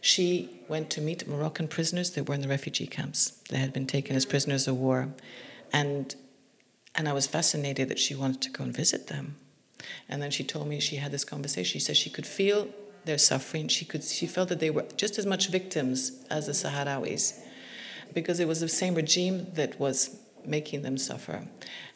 she 0.00 0.48
went 0.66 0.88
to 0.90 1.00
meet 1.00 1.28
Moroccan 1.28 1.68
prisoners 1.68 2.10
that 2.12 2.26
were 2.26 2.34
in 2.34 2.40
the 2.40 2.48
refugee 2.48 2.86
camps. 2.86 3.30
They 3.50 3.58
had 3.58 3.72
been 3.72 3.86
taken 3.86 4.16
as 4.16 4.24
prisoners 4.24 4.66
of 4.66 4.76
war, 4.76 5.10
and 5.72 6.14
and 6.94 7.08
I 7.08 7.12
was 7.12 7.26
fascinated 7.26 7.88
that 7.88 7.98
she 7.98 8.14
wanted 8.14 8.40
to 8.42 8.50
go 8.50 8.64
and 8.64 8.74
visit 8.74 9.06
them. 9.06 9.36
And 10.08 10.20
then 10.20 10.30
she 10.30 10.42
told 10.42 10.66
me 10.66 10.80
she 10.80 10.96
had 10.96 11.12
this 11.12 11.24
conversation. 11.24 11.78
She 11.78 11.78
said 11.78 11.96
she 11.96 12.10
could 12.10 12.26
feel 12.26 12.68
their 13.04 13.18
suffering. 13.18 13.68
She 13.68 13.84
could 13.84 14.04
she 14.04 14.26
felt 14.26 14.48
that 14.48 14.60
they 14.60 14.70
were 14.70 14.86
just 14.96 15.18
as 15.18 15.26
much 15.26 15.48
victims 15.48 16.24
as 16.30 16.46
the 16.46 16.52
Sahrawis, 16.52 17.38
because 18.14 18.40
it 18.40 18.48
was 18.48 18.60
the 18.60 18.68
same 18.68 18.94
regime 18.94 19.46
that 19.54 19.78
was 19.78 20.18
making 20.44 20.82
them 20.82 20.96
suffer. 20.96 21.46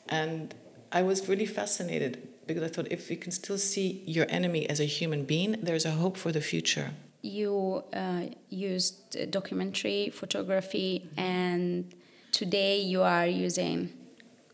And 0.09 0.55
I 0.93 1.03
was 1.03 1.29
really 1.29 1.47
fascinated 1.47 2.29
because 2.47 2.63
I 2.63 2.69
thought 2.69 2.89
if 2.91 3.11
you 3.11 3.17
can 3.17 3.33
still 3.33 3.59
see 3.59 4.03
your 4.07 4.27
enemy 4.29 4.69
as 4.69 4.81
a 4.81 4.85
human 4.85 5.25
being, 5.25 5.57
there's 5.63 5.85
a 5.85 5.93
hope 5.93 6.17
for 6.17 6.31
the 6.31 6.41
future. 6.41 6.91
You 7.23 7.83
uh, 7.93 8.27
used 8.51 9.31
documentary, 9.31 10.11
photography, 10.11 11.09
and 11.17 11.95
today 12.33 12.81
you 12.81 13.03
are 13.03 13.27
using. 13.27 13.93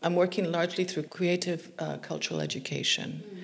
I'm 0.01 0.15
working 0.15 0.51
largely 0.51 0.85
through 0.85 1.03
creative 1.03 1.71
uh, 1.77 1.97
cultural 1.97 2.39
education. 2.39 3.23
Mm. 3.23 3.43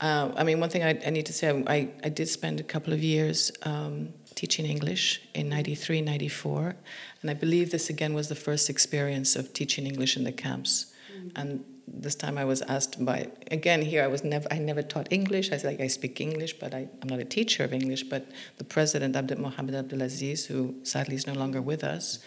Uh, 0.00 0.32
I 0.36 0.44
mean, 0.44 0.60
one 0.60 0.70
thing 0.70 0.82
I, 0.82 1.00
I, 1.06 1.10
need 1.10 1.26
to 1.26 1.32
say, 1.32 1.62
I, 1.66 1.88
I 2.02 2.08
did 2.08 2.28
spend 2.28 2.58
a 2.58 2.64
couple 2.64 2.92
of 2.92 3.02
years 3.02 3.52
um, 3.62 4.12
teaching 4.34 4.66
English 4.66 5.22
in 5.34 5.48
93, 5.48 6.02
94, 6.02 6.74
and 7.22 7.30
I 7.30 7.34
believe 7.34 7.70
this 7.70 7.88
again 7.88 8.12
was 8.12 8.28
the 8.28 8.34
first 8.34 8.68
experience 8.68 9.36
of 9.36 9.52
teaching 9.52 9.86
English 9.86 10.16
in 10.16 10.24
the 10.24 10.32
camps. 10.32 10.92
And 11.36 11.64
this 11.86 12.14
time 12.14 12.38
I 12.38 12.44
was 12.44 12.62
asked 12.62 13.04
by 13.04 13.28
again 13.50 13.82
here 13.82 14.02
I 14.02 14.06
was 14.06 14.24
never 14.24 14.46
I 14.50 14.58
never 14.58 14.82
taught 14.82 15.08
English. 15.10 15.52
I 15.52 15.58
said 15.58 15.72
like 15.72 15.80
I 15.80 15.86
speak 15.86 16.20
English, 16.20 16.58
but 16.58 16.74
I, 16.74 16.88
am 17.02 17.08
not 17.08 17.18
a 17.18 17.24
teacher 17.24 17.64
of 17.64 17.72
English. 17.72 18.04
But 18.04 18.26
the 18.58 18.64
president 18.64 19.16
Abdel 19.16 19.40
Mohammed 19.40 19.74
Abdelaziz, 19.74 20.46
who 20.46 20.74
sadly 20.82 21.16
is 21.16 21.26
no 21.26 21.34
longer 21.34 21.60
with 21.60 21.84
us, 21.84 22.18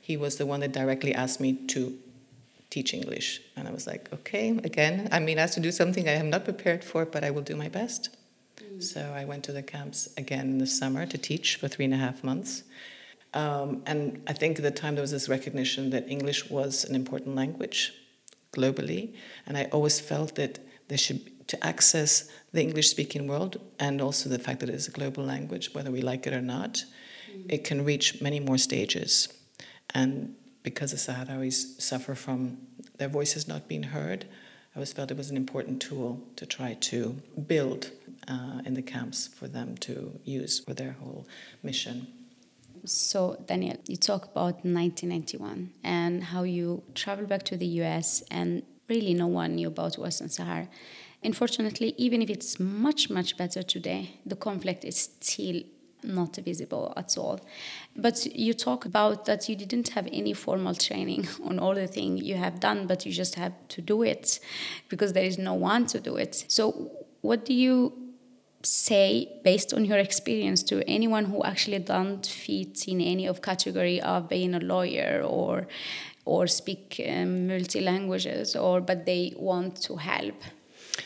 he 0.00 0.16
was 0.16 0.36
the 0.36 0.46
one 0.46 0.60
that 0.60 0.72
directly 0.72 1.14
asked 1.14 1.40
me 1.40 1.54
to 1.68 1.98
teach 2.74 2.92
English. 2.92 3.40
And 3.56 3.68
I 3.68 3.72
was 3.78 3.86
like, 3.86 4.12
okay, 4.12 4.46
again, 4.70 5.08
I'm 5.12 5.24
being 5.26 5.38
asked 5.38 5.54
to 5.54 5.60
do 5.68 5.72
something 5.80 6.08
I 6.08 6.18
am 6.24 6.28
not 6.34 6.42
prepared 6.44 6.82
for, 6.90 7.00
but 7.14 7.22
I 7.22 7.30
will 7.30 7.46
do 7.52 7.56
my 7.64 7.68
best. 7.68 8.02
Mm. 8.58 8.82
So 8.82 9.00
I 9.20 9.24
went 9.24 9.42
to 9.44 9.52
the 9.52 9.62
camps 9.62 10.00
again 10.16 10.46
in 10.52 10.58
the 10.58 10.66
summer 10.66 11.06
to 11.06 11.18
teach 11.30 11.56
for 11.56 11.68
three 11.68 11.84
and 11.84 11.94
a 11.94 12.02
half 12.06 12.24
months. 12.30 12.64
Um, 13.32 13.82
and 13.86 14.00
I 14.26 14.32
think 14.32 14.58
at 14.58 14.64
the 14.68 14.76
time 14.82 14.94
there 14.94 15.06
was 15.08 15.14
this 15.18 15.28
recognition 15.28 15.90
that 15.90 16.04
English 16.16 16.40
was 16.50 16.84
an 16.88 16.94
important 16.94 17.36
language 17.36 17.92
globally. 18.52 19.02
And 19.46 19.56
I 19.56 19.64
always 19.76 20.00
felt 20.10 20.34
that 20.34 20.58
there 20.88 20.98
should 20.98 21.20
to 21.52 21.56
access 21.72 22.12
the 22.52 22.62
English 22.66 22.88
speaking 22.88 23.26
world 23.32 23.52
and 23.78 24.00
also 24.00 24.30
the 24.30 24.38
fact 24.38 24.60
that 24.60 24.70
it 24.70 24.74
is 24.74 24.88
a 24.88 24.90
global 25.00 25.22
language, 25.34 25.74
whether 25.74 25.90
we 25.90 26.00
like 26.00 26.26
it 26.26 26.32
or 26.32 26.40
not, 26.40 26.72
mm. 27.30 27.44
it 27.54 27.64
can 27.68 27.84
reach 27.84 28.22
many 28.22 28.40
more 28.40 28.56
stages. 28.56 29.28
And 30.00 30.34
because 30.64 30.90
the 30.90 30.96
Sahrawis 30.96 31.80
suffer 31.80 32.16
from 32.16 32.58
their 32.98 33.08
voices 33.08 33.46
not 33.46 33.68
being 33.68 33.84
heard, 33.84 34.24
I 34.74 34.78
always 34.78 34.92
felt 34.92 35.12
it 35.12 35.16
was 35.16 35.30
an 35.30 35.36
important 35.36 35.80
tool 35.80 36.20
to 36.34 36.46
try 36.46 36.74
to 36.74 37.22
build 37.46 37.92
uh, 38.26 38.60
in 38.64 38.74
the 38.74 38.82
camps 38.82 39.28
for 39.28 39.46
them 39.46 39.76
to 39.78 40.18
use 40.24 40.58
for 40.58 40.74
their 40.74 40.92
whole 40.92 41.28
mission. 41.62 42.08
So, 42.84 43.42
Daniel, 43.46 43.76
you 43.86 43.96
talk 43.96 44.24
about 44.24 44.64
1991 44.64 45.70
and 45.84 46.24
how 46.24 46.42
you 46.42 46.82
traveled 46.94 47.28
back 47.28 47.44
to 47.44 47.56
the 47.56 47.66
US 47.82 48.22
and 48.30 48.62
really 48.88 49.14
no 49.14 49.26
one 49.26 49.54
knew 49.54 49.68
about 49.68 49.96
Western 49.96 50.28
Sahara. 50.28 50.68
Unfortunately, 51.22 51.94
even 51.96 52.20
if 52.20 52.28
it's 52.28 52.58
much, 52.58 53.08
much 53.08 53.36
better 53.36 53.62
today, 53.62 54.18
the 54.26 54.36
conflict 54.36 54.84
is 54.84 54.98
still 54.98 55.62
not 56.04 56.36
visible 56.36 56.92
at 56.96 57.16
all. 57.16 57.40
But 57.96 58.26
you 58.26 58.54
talk 58.54 58.84
about 58.84 59.24
that 59.26 59.48
you 59.48 59.56
didn't 59.56 59.90
have 59.90 60.08
any 60.12 60.32
formal 60.32 60.74
training 60.74 61.28
on 61.44 61.58
all 61.58 61.74
the 61.74 61.86
things 61.86 62.22
you 62.22 62.36
have 62.36 62.60
done, 62.60 62.86
but 62.86 63.04
you 63.06 63.12
just 63.12 63.34
have 63.34 63.52
to 63.68 63.80
do 63.80 64.02
it 64.02 64.40
because 64.88 65.12
there 65.12 65.24
is 65.24 65.38
no 65.38 65.54
one 65.54 65.86
to 65.86 66.00
do 66.00 66.16
it. 66.16 66.44
So, 66.48 66.90
what 67.20 67.44
do 67.44 67.54
you 67.54 68.04
say 68.66 69.28
based 69.44 69.72
on 69.74 69.84
your 69.84 69.98
experience 69.98 70.62
to 70.62 70.82
anyone 70.88 71.26
who 71.26 71.42
actually 71.44 71.78
don't 71.78 72.26
fit 72.26 72.88
in 72.88 73.00
any 73.00 73.26
of 73.26 73.42
category 73.42 74.00
of 74.00 74.28
being 74.28 74.54
a 74.54 74.60
lawyer 74.60 75.22
or 75.24 75.66
or 76.24 76.46
speak 76.46 77.00
um, 77.06 77.46
multi 77.46 77.80
languages 77.80 78.56
or 78.56 78.80
but 78.80 79.04
they 79.04 79.34
want 79.36 79.80
to 79.82 79.96
help 79.96 80.34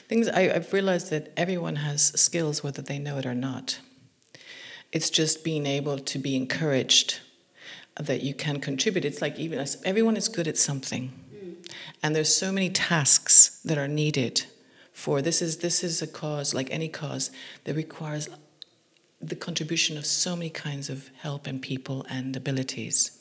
things 0.09 0.28
I, 0.28 0.50
i've 0.50 0.73
realized 0.73 1.11
that 1.11 1.33
everyone 1.37 1.76
has 1.76 2.12
skills 2.21 2.62
whether 2.62 2.83
they 2.83 2.99
know 2.99 3.19
it 3.19 3.26
or 3.26 3.35
not 3.35 3.81
it's 4.92 5.11
just 5.11 5.45
being 5.45 5.66
able 5.66 5.99
to 5.99 6.18
be 6.18 6.37
encouraged 6.37 7.21
that 7.99 8.23
you 8.23 8.33
can 8.33 8.61
contribute 8.61 9.04
it's 9.04 9.21
like 9.21 9.38
even 9.38 9.64
everyone 9.85 10.16
is 10.16 10.28
good 10.28 10.47
at 10.47 10.57
something 10.57 11.12
and 12.02 12.14
there's 12.14 12.35
so 12.35 12.52
many 12.52 12.71
tasks 12.71 13.61
that 13.64 13.76
are 13.76 13.88
needed 13.88 14.45
for 14.92 15.21
this 15.21 15.42
is 15.42 15.59
this 15.59 15.83
is 15.83 16.00
a 16.00 16.07
cause 16.07 16.54
like 16.54 16.71
any 16.71 16.88
cause 16.88 17.30
that 17.64 17.75
requires 17.75 18.28
the 19.21 19.37
contribution 19.37 19.97
of 19.99 20.07
so 20.07 20.37
many 20.37 20.50
kinds 20.50 20.88
of 20.88 21.11
help 21.18 21.47
and 21.47 21.61
people 21.61 22.07
and 22.09 22.37
abilities. 22.37 23.18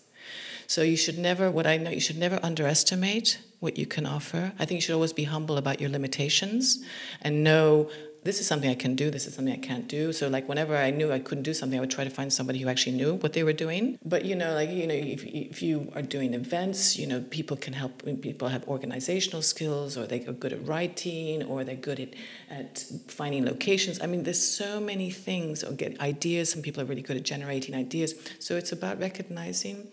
So 0.68 0.82
you 0.82 0.98
should 0.98 1.18
never 1.18 1.50
what 1.50 1.66
I 1.66 1.78
know 1.78 1.90
you 1.90 2.00
should 2.00 2.18
never 2.18 2.40
underestimate 2.44 3.40
what 3.60 3.78
you 3.78 3.86
can 3.86 4.06
offer. 4.06 4.54
I 4.60 4.66
think 4.66 4.78
you 4.78 4.82
should 4.82 4.96
always 4.96 5.14
be 5.14 5.24
humble 5.24 5.58
about 5.58 5.82
your 5.82 5.90
limitations 5.90 6.84
and 7.22 7.44
know 7.44 7.90
this 8.24 8.40
is 8.40 8.48
something 8.48 8.70
I 8.70 8.76
can 8.76 8.96
do, 8.96 9.10
this 9.10 9.26
is 9.26 9.36
something 9.36 9.54
I 9.54 9.58
can't 9.58 9.88
do. 9.88 10.12
So 10.12 10.28
like 10.28 10.50
whenever 10.50 10.76
I 10.76 10.92
knew 10.92 11.12
I 11.12 11.20
couldn't 11.20 11.44
do 11.44 11.54
something, 11.54 11.78
I 11.78 11.82
would 11.82 11.92
try 11.92 12.04
to 12.04 12.10
find 12.10 12.32
somebody 12.32 12.60
who 12.60 12.68
actually 12.68 12.98
knew 12.98 13.16
what 13.16 13.34
they 13.34 13.44
were 13.44 13.54
doing. 13.54 13.98
But 14.04 14.26
you 14.26 14.36
know, 14.36 14.54
like 14.54 14.70
you 14.70 14.88
know, 14.88 14.94
if, 14.94 15.24
if 15.24 15.62
you 15.62 15.92
are 15.96 16.02
doing 16.02 16.34
events, 16.34 16.98
you 16.98 17.08
know, 17.08 17.22
people 17.30 17.58
can 17.58 17.74
help. 17.74 18.04
People 18.22 18.50
have 18.50 18.68
organizational 18.68 19.42
skills, 19.42 19.98
or 19.98 20.06
they 20.06 20.26
are 20.26 20.34
good 20.34 20.54
at 20.54 20.66
writing, 20.68 21.44
or 21.44 21.64
they're 21.64 21.76
good 21.76 22.00
at 22.00 22.14
at 22.50 22.84
finding 23.08 23.46
locations. 23.46 24.02
I 24.02 24.08
mean, 24.08 24.24
there's 24.24 24.46
so 24.46 24.80
many 24.80 25.10
things. 25.10 25.64
Or 25.64 25.72
get 25.72 26.00
ideas. 26.00 26.52
Some 26.52 26.62
people 26.62 26.82
are 26.82 26.86
really 26.86 27.02
good 27.02 27.18
at 27.18 27.24
generating 27.24 27.76
ideas. 27.76 28.16
So 28.40 28.56
it's 28.56 28.72
about 28.72 29.00
recognizing 29.00 29.88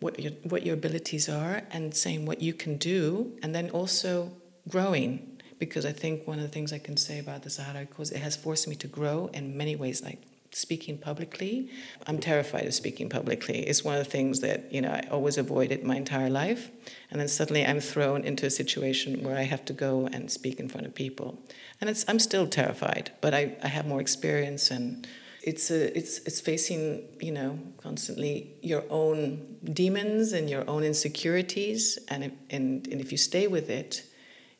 what 0.00 0.18
your 0.20 0.32
what 0.44 0.64
your 0.64 0.74
abilities 0.74 1.28
are 1.28 1.62
and 1.70 1.94
saying 1.94 2.24
what 2.24 2.40
you 2.40 2.54
can 2.54 2.76
do, 2.78 3.36
and 3.42 3.54
then 3.54 3.70
also 3.70 4.32
growing 4.68 5.37
because 5.58 5.84
I 5.84 5.92
think 5.92 6.26
one 6.26 6.38
of 6.38 6.42
the 6.42 6.50
things 6.50 6.72
I 6.72 6.78
can 6.78 6.96
say 6.96 7.18
about 7.18 7.42
the 7.42 7.50
Sahara 7.50 7.86
Cause 7.86 8.10
it 8.10 8.20
has 8.20 8.36
forced 8.36 8.68
me 8.68 8.74
to 8.76 8.86
grow 8.86 9.30
in 9.32 9.56
many 9.56 9.76
ways, 9.76 10.02
like 10.02 10.22
speaking 10.50 10.98
publicly. 10.98 11.70
I'm 12.06 12.18
terrified 12.18 12.66
of 12.66 12.74
speaking 12.74 13.08
publicly. 13.08 13.60
It's 13.60 13.84
one 13.84 13.96
of 13.96 14.04
the 14.04 14.10
things 14.10 14.40
that, 14.40 14.72
you 14.72 14.80
know, 14.80 14.90
I 14.90 15.06
always 15.10 15.36
avoided 15.36 15.84
my 15.84 15.96
entire 15.96 16.30
life. 16.30 16.70
And 17.10 17.20
then 17.20 17.28
suddenly 17.28 17.64
I'm 17.64 17.80
thrown 17.80 18.24
into 18.24 18.46
a 18.46 18.50
situation 18.50 19.22
where 19.22 19.36
I 19.36 19.42
have 19.42 19.64
to 19.66 19.72
go 19.72 20.08
and 20.12 20.30
speak 20.30 20.58
in 20.58 20.68
front 20.68 20.86
of 20.86 20.94
people. 20.94 21.38
And 21.80 21.90
it's, 21.90 22.04
I'm 22.08 22.18
still 22.18 22.46
terrified, 22.46 23.12
but 23.20 23.34
I, 23.34 23.56
I 23.62 23.68
have 23.68 23.86
more 23.86 24.00
experience 24.00 24.70
and 24.70 25.06
it's, 25.42 25.70
a, 25.70 25.96
it's, 25.96 26.18
it's 26.20 26.40
facing, 26.40 27.04
you 27.20 27.32
know, 27.32 27.58
constantly 27.78 28.54
your 28.60 28.84
own 28.90 29.56
demons 29.72 30.32
and 30.32 30.50
your 30.50 30.68
own 30.68 30.82
insecurities. 30.82 31.98
And, 32.08 32.24
if, 32.24 32.32
and, 32.50 32.86
and 32.88 33.00
if 33.00 33.12
you 33.12 33.18
stay 33.18 33.46
with 33.46 33.70
it, 33.70 34.04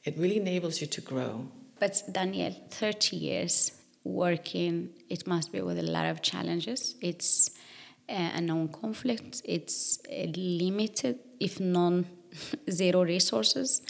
it 0.08 0.16
really 0.16 0.38
enables 0.38 0.80
you 0.80 0.86
to 0.86 1.00
grow. 1.00 1.46
But 1.78 2.02
Danielle, 2.10 2.56
30 2.70 3.16
years 3.16 3.72
working, 4.04 4.90
it 5.08 5.26
must 5.26 5.52
be 5.52 5.60
with 5.60 5.78
a 5.78 5.82
lot 5.82 6.06
of 6.06 6.22
challenges. 6.22 6.96
It's 7.00 7.50
eh, 8.08 8.30
a 8.34 8.40
known 8.40 8.68
conflict, 8.68 9.42
it's 9.44 10.00
eh, 10.08 10.32
limited, 10.34 11.18
if 11.38 11.60
non 11.60 12.06
zero 12.70 13.04
resources. 13.04 13.82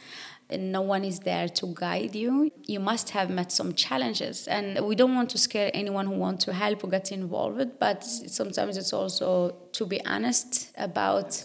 And 0.51 0.73
no 0.73 0.81
one 0.81 1.05
is 1.05 1.21
there 1.21 1.47
to 1.47 1.75
guide 1.75 2.15
you. 2.17 2.51
You 2.67 2.81
must 2.81 3.11
have 3.11 3.29
met 3.29 3.53
some 3.53 3.75
challenges, 3.75 4.49
and 4.49 4.81
we 4.87 4.95
don't 4.95 5.15
want 5.15 5.29
to 5.31 5.39
scare 5.39 5.71
anyone 5.75 6.07
who 6.07 6.15
wants 6.15 6.47
to 6.47 6.55
help 6.55 6.83
or 6.83 6.89
get 6.89 7.13
involved. 7.13 7.79
But 7.79 8.03
sometimes 8.03 8.79
it's 8.79 8.95
also 8.95 9.55
to 9.73 9.85
be 9.85 10.05
honest 10.07 10.73
about 10.79 11.45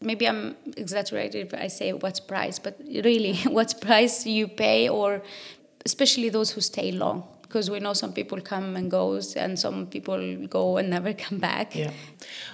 maybe 0.00 0.28
I'm 0.28 0.56
exaggerated 0.76 1.46
if 1.46 1.54
I 1.54 1.68
say 1.68 1.92
what 1.92 2.20
price, 2.28 2.58
but 2.58 2.78
really 2.80 3.36
what 3.44 3.80
price 3.80 4.26
you 4.26 4.48
pay, 4.48 4.88
or 4.88 5.22
especially 5.84 6.28
those 6.28 6.50
who 6.50 6.60
stay 6.60 6.92
long 6.92 7.24
because 7.48 7.70
we 7.70 7.80
know 7.80 7.94
some 7.94 8.12
people 8.12 8.38
come 8.42 8.76
and 8.76 8.90
goes 8.90 9.34
and 9.34 9.58
some 9.58 9.86
people 9.86 10.46
go 10.48 10.76
and 10.76 10.90
never 10.90 11.12
come 11.24 11.38
back. 11.38 11.74
Yeah. 11.74 11.90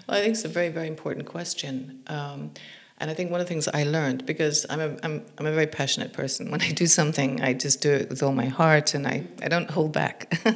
Well 0.07 0.19
i 0.19 0.21
think 0.21 0.35
it's 0.35 0.45
a 0.45 0.49
very 0.49 0.69
very 0.69 0.89
important 0.89 1.27
question. 1.27 2.03
Um, 2.07 2.53
and 2.99 3.11
i 3.11 3.15
think 3.15 3.33
one 3.33 3.41
of 3.41 3.47
the 3.47 3.53
things 3.53 3.67
i 3.67 3.83
learned 3.83 4.25
because 4.25 4.65
I'm 4.71 4.81
a, 4.81 4.97
I'm, 5.03 5.25
I'm 5.37 5.47
a 5.47 5.53
very 5.53 5.67
passionate 5.67 6.13
person. 6.13 6.51
When 6.51 6.63
i 6.63 6.71
do 6.71 6.87
something 6.87 7.43
i 7.43 7.53
just 7.53 7.81
do 7.81 7.91
it 7.91 8.09
with 8.09 8.23
all 8.23 8.33
my 8.33 8.47
heart 8.47 8.95
and 8.95 9.07
i, 9.07 9.27
I 9.43 9.49
don't 9.49 9.71
hold 9.71 9.93
back. 9.93 10.33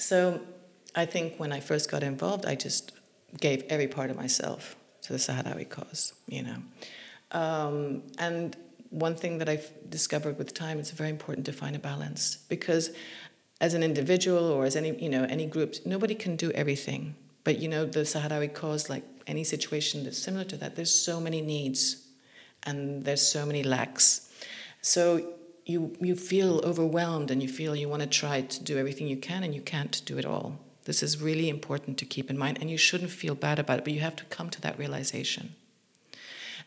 So 0.00 0.40
i 0.94 1.04
think 1.04 1.38
when 1.40 1.50
i 1.52 1.58
first 1.58 1.90
got 1.90 2.02
involved 2.04 2.46
i 2.46 2.54
just 2.54 2.92
gave 3.40 3.64
every 3.68 3.88
part 3.88 4.10
of 4.12 4.16
myself 4.16 4.76
to 5.08 5.12
the 5.16 5.18
sahrawi 5.18 5.68
cause 5.68 6.14
you 6.28 6.42
know 6.42 6.58
um, 7.32 8.02
and 8.18 8.56
one 8.90 9.14
thing 9.14 9.38
that 9.38 9.48
I've 9.48 9.70
discovered 9.88 10.38
with 10.38 10.54
time, 10.54 10.78
it's 10.78 10.90
very 10.90 11.10
important 11.10 11.46
to 11.46 11.52
find 11.52 11.76
a 11.76 11.78
balance 11.78 12.36
because 12.48 12.90
as 13.60 13.74
an 13.74 13.82
individual 13.82 14.44
or 14.44 14.64
as 14.64 14.76
any 14.76 14.96
you 15.02 15.08
know 15.08 15.24
any 15.24 15.46
group, 15.46 15.74
nobody 15.84 16.14
can 16.14 16.36
do 16.36 16.50
everything. 16.52 17.14
But 17.44 17.58
you 17.58 17.68
know 17.68 17.84
the 17.84 18.00
Sahrawi 18.00 18.52
cause, 18.52 18.88
like 18.88 19.04
any 19.26 19.44
situation 19.44 20.04
that's 20.04 20.18
similar 20.18 20.44
to 20.44 20.56
that, 20.56 20.76
there's 20.76 20.94
so 20.94 21.20
many 21.20 21.40
needs, 21.40 22.08
and 22.62 23.04
there's 23.04 23.26
so 23.26 23.44
many 23.44 23.62
lacks. 23.62 24.30
So 24.80 25.34
you 25.66 25.96
you 26.00 26.16
feel 26.16 26.60
overwhelmed 26.64 27.30
and 27.30 27.42
you 27.42 27.48
feel 27.48 27.76
you 27.76 27.88
want 27.88 28.02
to 28.02 28.08
try 28.08 28.40
to 28.42 28.64
do 28.64 28.78
everything 28.78 29.06
you 29.06 29.16
can 29.16 29.42
and 29.42 29.54
you 29.54 29.60
can't 29.60 30.02
do 30.06 30.18
it 30.18 30.24
all. 30.24 30.58
This 30.88 31.02
is 31.02 31.20
really 31.20 31.50
important 31.50 31.98
to 31.98 32.06
keep 32.06 32.30
in 32.30 32.38
mind, 32.38 32.56
and 32.60 32.70
you 32.70 32.78
shouldn't 32.78 33.10
feel 33.10 33.34
bad 33.34 33.58
about 33.58 33.78
it. 33.78 33.84
But 33.84 33.92
you 33.92 34.00
have 34.00 34.16
to 34.16 34.24
come 34.36 34.48
to 34.48 34.60
that 34.62 34.78
realization, 34.78 35.54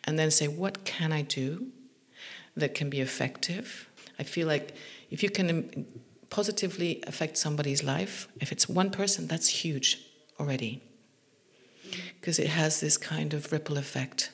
and 0.04 0.20
then 0.20 0.30
say, 0.30 0.48
what 0.48 0.86
can 0.86 1.12
I 1.12 1.24
do 1.24 1.68
that 2.56 2.76
can 2.76 2.88
be 2.90 3.02
effective? 3.02 3.90
I 4.20 4.24
feel 4.24 4.48
like 4.48 4.76
if 5.10 5.24
you 5.24 5.32
can 5.32 5.88
positively 6.30 7.04
affect 7.08 7.36
somebody's 7.36 7.84
life, 7.84 8.28
if 8.40 8.52
it's 8.52 8.70
one 8.70 8.92
person, 8.92 9.26
that's 9.26 9.48
huge 9.64 9.98
already. 10.40 10.84
Because 12.20 12.38
it 12.38 12.50
has 12.50 12.80
this 12.80 12.98
kind 12.98 13.34
of 13.34 13.52
ripple 13.52 13.78
effect. 13.78 14.32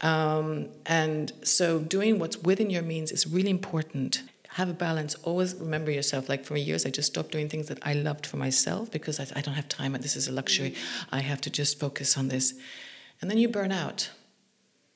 Um, 0.00 0.68
and 0.86 1.32
so 1.42 1.80
doing 1.80 2.18
what's 2.18 2.38
within 2.38 2.70
your 2.70 2.82
means 2.82 3.12
is 3.12 3.26
really 3.26 3.50
important. 3.50 4.22
Have 4.56 4.70
a 4.70 4.72
balance. 4.72 5.14
Always 5.16 5.54
remember 5.54 5.90
yourself. 5.90 6.30
Like 6.30 6.46
for 6.46 6.56
years, 6.56 6.86
I 6.86 6.90
just 6.90 7.08
stopped 7.08 7.30
doing 7.30 7.50
things 7.50 7.68
that 7.68 7.78
I 7.82 7.92
loved 7.92 8.24
for 8.24 8.38
myself 8.38 8.90
because 8.90 9.20
I, 9.20 9.26
I 9.36 9.42
don't 9.42 9.52
have 9.52 9.68
time. 9.68 9.94
And 9.94 10.02
this 10.02 10.16
is 10.16 10.28
a 10.28 10.32
luxury. 10.32 10.74
I 11.12 11.20
have 11.20 11.42
to 11.42 11.50
just 11.50 11.78
focus 11.78 12.16
on 12.16 12.28
this. 12.28 12.54
And 13.20 13.30
then 13.30 13.36
you 13.36 13.48
burn 13.48 13.70
out. 13.70 14.08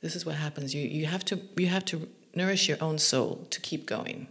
This 0.00 0.16
is 0.16 0.24
what 0.24 0.36
happens. 0.36 0.74
You, 0.74 0.88
you, 0.88 1.04
have 1.04 1.26
to, 1.26 1.42
you 1.58 1.66
have 1.66 1.84
to 1.86 2.08
nourish 2.34 2.70
your 2.70 2.78
own 2.80 2.96
soul 2.96 3.46
to 3.50 3.60
keep 3.60 3.84
going. 3.84 4.28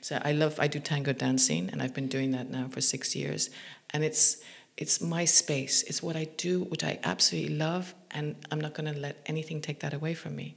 So 0.00 0.18
I 0.24 0.32
love 0.32 0.58
I 0.58 0.66
do 0.66 0.78
tango 0.78 1.12
dancing 1.12 1.68
and 1.70 1.82
I've 1.82 1.92
been 1.92 2.08
doing 2.08 2.30
that 2.30 2.50
now 2.50 2.68
for 2.68 2.80
6 2.80 3.14
years 3.14 3.50
and 3.90 4.02
it's 4.02 4.38
it's 4.78 5.00
my 5.00 5.26
space. 5.26 5.82
It's 5.82 6.02
what 6.02 6.16
I 6.16 6.24
do 6.38 6.64
which 6.64 6.84
I 6.84 6.98
absolutely 7.04 7.54
love 7.54 7.94
and 8.10 8.34
I'm 8.50 8.62
not 8.62 8.72
going 8.72 8.92
to 8.92 8.98
let 8.98 9.20
anything 9.26 9.60
take 9.60 9.80
that 9.80 9.92
away 9.92 10.14
from 10.14 10.34
me. 10.36 10.56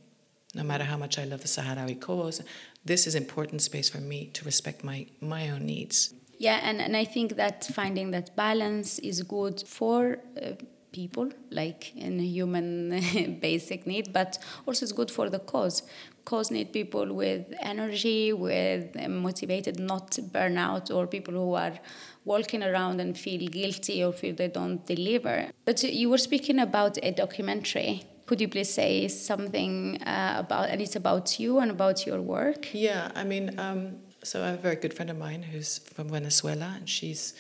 No 0.55 0.63
matter 0.63 0.86
how 0.86 0.97
much 0.97 1.19
I 1.19 1.25
love 1.25 1.41
the 1.41 1.47
Sahrawi 1.47 1.99
cause, 1.99 2.41
this 2.88 3.08
is 3.08 3.15
important 3.15 3.62
space 3.62 3.89
for 3.89 4.02
me 4.02 4.30
to 4.34 4.45
respect 4.45 4.84
my 4.84 5.06
my 5.21 5.50
own 5.50 5.65
needs. 5.65 6.13
Yeah, 6.39 6.60
and, 6.62 6.80
and 6.82 6.95
I 6.95 7.06
think 7.06 7.36
that 7.36 7.65
finding 7.73 8.12
that 8.12 8.36
balance 8.36 9.00
is 9.00 9.23
good 9.23 9.63
for 9.65 10.19
uh, 10.39 10.52
people, 10.91 11.30
like 11.50 11.95
in 11.95 12.19
human 12.19 13.39
basic 13.41 13.88
need, 13.88 14.13
but 14.13 14.38
also 14.67 14.84
it's 14.86 14.91
good 14.91 15.10
for 15.10 15.30
the 15.30 15.39
cause 15.39 15.82
cause 16.26 16.52
need 16.52 16.73
people 16.73 17.13
with 17.13 17.43
energy, 17.62 18.34
with 18.34 18.84
motivated, 19.08 19.80
not 19.80 20.12
burnout, 20.36 20.93
or 20.93 21.08
people 21.08 21.34
who 21.34 21.54
are 21.54 21.80
walking 22.26 22.62
around 22.62 23.00
and 23.00 23.17
feel 23.17 23.47
guilty 23.47 24.04
or 24.04 24.12
feel 24.12 24.36
they 24.36 24.50
don't 24.50 24.86
deliver. 24.86 25.47
But 25.63 25.82
you 25.84 26.10
were 26.10 26.23
speaking 26.30 26.60
about 26.60 26.97
a 27.02 27.12
documentary. 27.12 28.04
Could 28.27 28.41
you 28.41 28.49
please 28.49 28.73
say 28.73 29.07
something 29.07 30.01
uh, 30.03 30.35
about, 30.37 30.69
and 30.69 30.81
it's 30.81 30.97
about 30.97 31.39
you 31.39 31.59
and 31.59 31.71
about 31.71 32.05
your 32.05 32.21
work? 32.21 32.67
Yeah, 32.73 33.09
I 33.15 33.23
mean, 33.23 33.57
um, 33.57 33.99
so 34.21 34.43
I 34.43 34.47
have 34.47 34.59
a 34.59 34.61
very 34.61 34.75
good 34.75 34.93
friend 34.93 35.09
of 35.09 35.17
mine 35.17 35.43
who's 35.43 35.77
from 35.77 36.09
Venezuela, 36.09 36.73
and 36.75 36.89
she's 36.89 37.35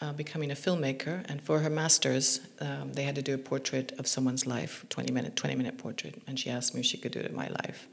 uh, 0.00 0.14
becoming 0.14 0.50
a 0.50 0.54
filmmaker, 0.54 1.28
and 1.28 1.42
for 1.42 1.58
her 1.58 1.68
masters, 1.68 2.40
um, 2.60 2.94
they 2.94 3.02
had 3.02 3.16
to 3.16 3.22
do 3.22 3.34
a 3.34 3.38
portrait 3.38 3.92
of 3.98 4.06
someone's 4.06 4.46
life, 4.46 4.86
twenty 4.88 5.12
minute, 5.12 5.36
twenty 5.36 5.56
minute 5.56 5.76
portrait, 5.76 6.22
and 6.26 6.40
she 6.40 6.48
asked 6.48 6.74
me 6.74 6.80
if 6.80 6.86
she 6.86 6.96
could 6.96 7.12
do 7.12 7.20
it 7.20 7.26
in 7.26 7.36
my 7.36 7.48
life, 7.48 7.86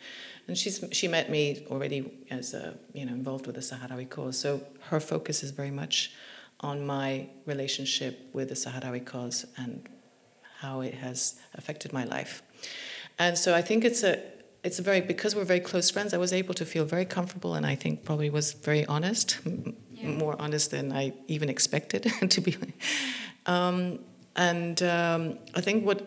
and 0.47 0.57
she's 0.57 0.81
she 0.93 1.09
met 1.09 1.29
me 1.29 1.65
already 1.69 2.09
as 2.31 2.53
a, 2.53 2.75
you 2.93 3.05
know 3.05 3.11
involved 3.11 3.45
with 3.45 3.55
the 3.55 3.61
Sahrawi 3.61 4.09
cause, 4.09 4.39
so 4.39 4.61
her 4.83 5.01
focus 5.01 5.43
is 5.43 5.51
very 5.51 5.71
much 5.71 6.13
on 6.61 6.85
my 6.85 7.27
relationship 7.45 8.29
with 8.31 8.47
the 8.47 8.55
Sahrawi 8.55 9.05
cause 9.05 9.45
and 9.57 9.89
how 10.59 10.81
it 10.81 10.95
has 10.95 11.39
affected 11.55 11.93
my 11.93 12.03
life, 12.03 12.41
and 13.17 13.37
so 13.37 13.55
I 13.55 13.61
think 13.61 13.85
it's 13.85 14.03
a 14.03 14.21
it's 14.63 14.79
a 14.79 14.81
very 14.81 15.01
because 15.01 15.35
we're 15.35 15.45
very 15.45 15.59
close 15.59 15.89
friends. 15.89 16.13
I 16.13 16.17
was 16.17 16.33
able 16.33 16.53
to 16.55 16.65
feel 16.65 16.85
very 16.85 17.05
comfortable, 17.05 17.55
and 17.55 17.65
I 17.65 17.75
think 17.75 18.03
probably 18.03 18.29
was 18.29 18.53
very 18.53 18.85
honest 18.85 19.39
yeah. 19.97 20.09
more 20.09 20.39
honest 20.39 20.71
than 20.71 20.91
I 20.91 21.13
even 21.27 21.49
expected 21.49 22.11
to 22.29 22.41
be. 22.41 22.57
Um, 23.45 23.99
and 24.35 24.81
um, 24.83 25.39
I 25.55 25.61
think 25.61 25.85
what 25.85 26.05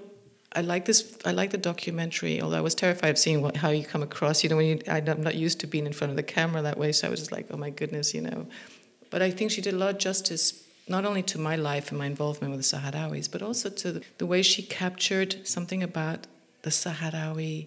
I 0.52 0.60
like 0.62 0.84
this. 0.84 1.16
I 1.24 1.32
like 1.32 1.50
the 1.50 1.58
documentary. 1.58 2.40
Although 2.40 2.58
I 2.58 2.60
was 2.60 2.74
terrified 2.74 3.10
of 3.10 3.18
seeing 3.18 3.42
what, 3.42 3.56
how 3.56 3.70
you 3.70 3.84
come 3.84 4.02
across. 4.02 4.42
You 4.42 4.50
know, 4.50 4.56
when 4.56 4.66
you, 4.66 4.80
I'm 4.88 5.22
not 5.22 5.34
used 5.34 5.60
to 5.60 5.66
being 5.66 5.86
in 5.86 5.92
front 5.92 6.10
of 6.10 6.16
the 6.16 6.22
camera 6.22 6.62
that 6.62 6.78
way, 6.78 6.92
so 6.92 7.06
I 7.06 7.10
was 7.10 7.20
just 7.20 7.32
like, 7.32 7.46
oh 7.50 7.56
my 7.56 7.70
goodness, 7.70 8.14
you 8.14 8.20
know. 8.20 8.46
But 9.10 9.22
I 9.22 9.30
think 9.30 9.50
she 9.50 9.60
did 9.60 9.74
a 9.74 9.76
lot 9.76 9.90
of 9.90 9.98
justice, 9.98 10.64
not 10.88 11.04
only 11.04 11.22
to 11.22 11.38
my 11.38 11.56
life 11.56 11.90
and 11.90 11.98
my 11.98 12.06
involvement 12.06 12.54
with 12.54 12.68
the 12.68 12.76
Sahrawis, 12.76 13.30
but 13.30 13.42
also 13.42 13.70
to 13.70 14.00
the, 14.18 14.26
way 14.26 14.42
she 14.42 14.62
captured 14.62 15.46
something 15.46 15.82
about 15.82 16.26
the 16.62 16.70
Sahrawi 16.70 17.66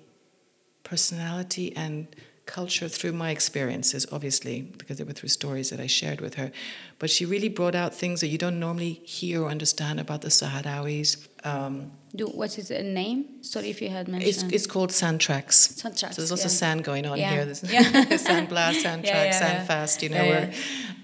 personality 0.83 1.75
and 1.75 2.07
culture 2.45 2.89
through 2.89 3.13
my 3.13 3.31
experiences, 3.31 4.05
obviously, 4.11 4.61
because 4.61 4.97
they 4.97 5.03
were 5.03 5.13
through 5.13 5.29
stories 5.29 5.69
that 5.69 5.79
I 5.79 5.87
shared 5.87 6.19
with 6.19 6.35
her. 6.35 6.51
But 6.99 7.09
she 7.09 7.25
really 7.25 7.49
brought 7.49 7.75
out 7.75 7.93
things 7.93 8.19
that 8.21 8.27
you 8.27 8.37
don't 8.37 8.59
normally 8.59 8.93
hear 9.05 9.43
or 9.43 9.49
understand 9.49 9.99
about 9.99 10.21
the 10.21 10.27
Sahrawis. 10.29 11.27
Um, 11.45 11.91
Do, 12.15 12.27
what 12.27 12.57
is 12.57 12.67
the 12.67 12.83
name? 12.83 13.43
Sorry 13.43 13.69
if 13.69 13.81
you 13.81 13.89
had 13.89 14.07
mentioned. 14.07 14.29
It's, 14.29 14.43
it's 14.43 14.67
called 14.67 14.91
Sand 14.91 15.21
Tracks. 15.21 15.55
Sand 15.55 15.97
Tracks. 15.97 16.15
So 16.15 16.21
there's 16.21 16.31
lots 16.31 16.43
yeah. 16.43 16.49
sand 16.49 16.83
going 16.83 17.05
on 17.05 17.17
yeah. 17.17 17.31
here. 17.31 17.45
There's 17.45 17.63
yeah. 17.63 18.17
sand 18.17 18.49
blast, 18.49 18.81
sand 18.81 19.05
yeah, 19.05 19.31
sand 19.31 19.67
fast, 19.67 20.03
you 20.03 20.09
know. 20.09 20.49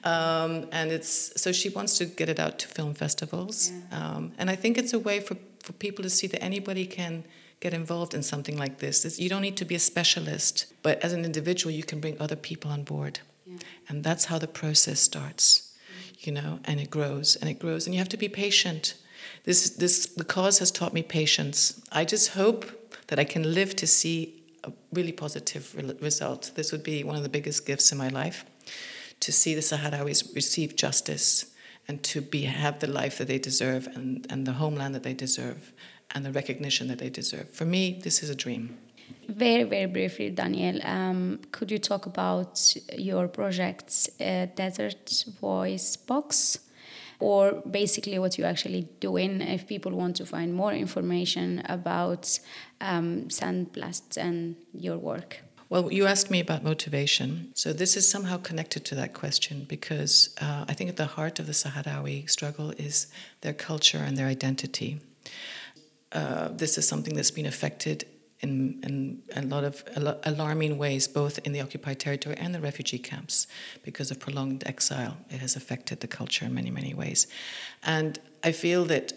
Um, 0.04 0.67
and 0.71 0.91
it's 0.91 1.41
so 1.41 1.52
she 1.52 1.69
wants 1.69 1.97
to 1.97 2.06
get 2.06 2.30
it 2.30 2.39
out 2.39 2.60
to 2.60 2.67
film 2.67 2.93
festivals. 2.93 3.71
Um, 3.91 4.34
and 4.38 4.49
I 4.49 4.56
think 4.56 4.78
it's 4.78 4.93
a 4.93 4.99
way 4.99 5.19
for, 5.19 5.36
for 5.63 5.73
people 5.73 6.04
to 6.04 6.10
see 6.10 6.28
that 6.28 6.43
anybody 6.43 6.86
can 6.86 7.23
get 7.60 7.74
involved 7.74 8.13
in 8.13 8.24
something 8.24 8.58
like 8.58 8.80
this. 8.80 9.06
It's, 9.06 9.19
you 9.19 9.30
don't 9.30 9.41
need 9.41 9.58
to 9.58 9.65
be 9.65 9.76
a 9.76 9.80
specialist, 9.80 10.74
but 10.82 11.00
as 11.04 11.13
an 11.13 11.26
individual, 11.26 11.72
you 11.72 11.84
can 11.84 12.00
bring 12.00 12.19
other 12.19 12.36
people 12.36 12.72
on 12.72 12.84
board. 12.84 13.19
Yeah. 13.45 13.58
And 13.88 14.04
that's 14.04 14.26
how 14.26 14.38
the 14.38 14.48
process 14.48 15.00
starts, 15.00 15.76
you 16.19 16.32
know, 16.32 16.60
and 16.65 16.80
it 16.80 16.89
grows 16.89 17.36
and 17.36 17.50
it 17.50 17.60
grows. 17.60 17.86
And 17.86 17.93
you 17.93 18.00
have 18.00 18.10
to 18.10 18.17
be 18.17 18.30
patient. 18.30 18.95
This, 19.43 19.69
this, 19.72 20.06
the 20.06 20.24
cause 20.24 20.60
has 20.60 20.72
taught 20.72 20.93
me 20.93 21.04
patience. 21.04 21.82
I 21.91 22.06
just 22.06 22.30
hope 22.30 22.65
that 23.08 23.19
I 23.19 23.24
can 23.24 23.54
live 23.54 23.76
to 23.78 23.88
see 23.88 24.41
a 24.63 24.72
really 24.93 25.12
positive 25.12 25.74
re- 25.76 25.95
result. 26.02 26.52
This 26.56 26.72
would 26.72 26.84
be 26.84 27.04
one 27.04 27.15
of 27.15 27.24
the 27.24 27.30
biggest 27.30 27.65
gifts 27.65 27.91
in 27.91 27.98
my 27.98 28.10
life 28.10 28.45
to 29.19 29.32
see 29.32 29.54
the 29.54 29.62
Sahrawis 29.62 30.34
receive 30.34 30.76
justice 30.76 31.45
and 31.88 32.02
to 32.04 32.22
be 32.22 32.43
have 32.43 32.80
the 32.80 32.88
life 32.88 33.17
that 33.17 33.28
they 33.28 33.39
deserve 33.39 33.88
and, 33.88 34.26
and 34.30 34.45
the 34.45 34.54
homeland 34.54 34.95
that 34.95 35.04
they 35.04 35.13
deserve 35.13 35.74
and 36.15 36.26
the 36.26 36.32
recognition 36.32 36.88
that 36.88 37.00
they 37.00 37.10
deserve. 37.10 37.50
For 37.50 37.65
me, 37.65 38.00
this 38.04 38.24
is 38.24 38.30
a 38.30 38.36
dream. 38.36 38.78
Very, 39.28 39.63
very 39.63 39.86
briefly, 39.86 40.30
Daniel, 40.30 40.80
um, 40.84 41.39
could 41.52 41.72
you 41.72 41.78
talk 41.78 42.06
about 42.06 42.76
your 42.98 43.28
project, 43.28 44.10
uh, 44.19 44.48
Desert 44.56 45.26
Voice 45.39 45.95
Box? 45.98 46.60
Or 47.19 47.62
basically, 47.69 48.17
what 48.17 48.38
you're 48.38 48.48
actually 48.48 48.88
doing 49.02 49.41
if 49.41 49.67
people 49.67 49.91
want 49.91 50.15
to 50.17 50.26
find 50.26 50.54
more 50.54 50.74
information 50.74 51.62
about 51.65 52.39
um, 52.80 53.26
Sandblast 53.28 54.17
and 54.17 54.56
your 54.74 54.98
work? 54.98 55.41
Well, 55.67 55.91
you 55.91 56.08
asked 56.08 56.32
me 56.32 56.39
about 56.39 56.63
motivation. 56.63 57.52
So, 57.56 57.74
this 57.74 57.98
is 57.98 58.10
somehow 58.10 58.38
connected 58.38 58.86
to 58.86 58.95
that 58.95 59.13
question 59.13 59.65
because 59.67 60.34
uh, 60.41 60.65
I 60.67 60.74
think 60.74 60.89
at 60.89 60.95
the 60.95 61.06
heart 61.06 61.39
of 61.39 61.45
the 61.45 61.54
Sahrawi 61.54 62.28
struggle 62.30 62.72
is 62.72 63.08
their 63.41 63.54
culture 63.54 64.00
and 64.00 64.17
their 64.17 64.28
identity. 64.28 65.02
Uh, 66.12 66.50
this 66.50 66.78
is 66.78 66.88
something 66.88 67.15
that's 67.15 67.32
been 67.32 67.45
affected 67.45 68.06
in, 68.41 68.80
in 68.84 69.22
a 69.36 69.41
lot 69.41 69.63
of 69.63 69.84
alarming 70.24 70.78
ways, 70.78 71.08
both 71.08 71.39
in 71.39 71.52
the 71.52 71.62
occupied 71.62 72.00
territory 72.00 72.36
and 72.38 72.56
the 72.56 72.60
refugee 72.60 72.98
camps, 72.98 73.48
because 73.84 74.12
of 74.12 74.19
prolonged 74.19 74.63
exile. 74.65 75.17
It 75.30 75.39
has 75.39 75.56
affected 75.56 76.00
the 76.00 76.08
culture 76.08 76.45
in 76.45 76.54
many, 76.54 76.72
many 76.72 76.93
ways. 76.93 77.28
And 77.84 78.17
I 78.43 78.52
feel 78.52 78.86
that 78.86 79.13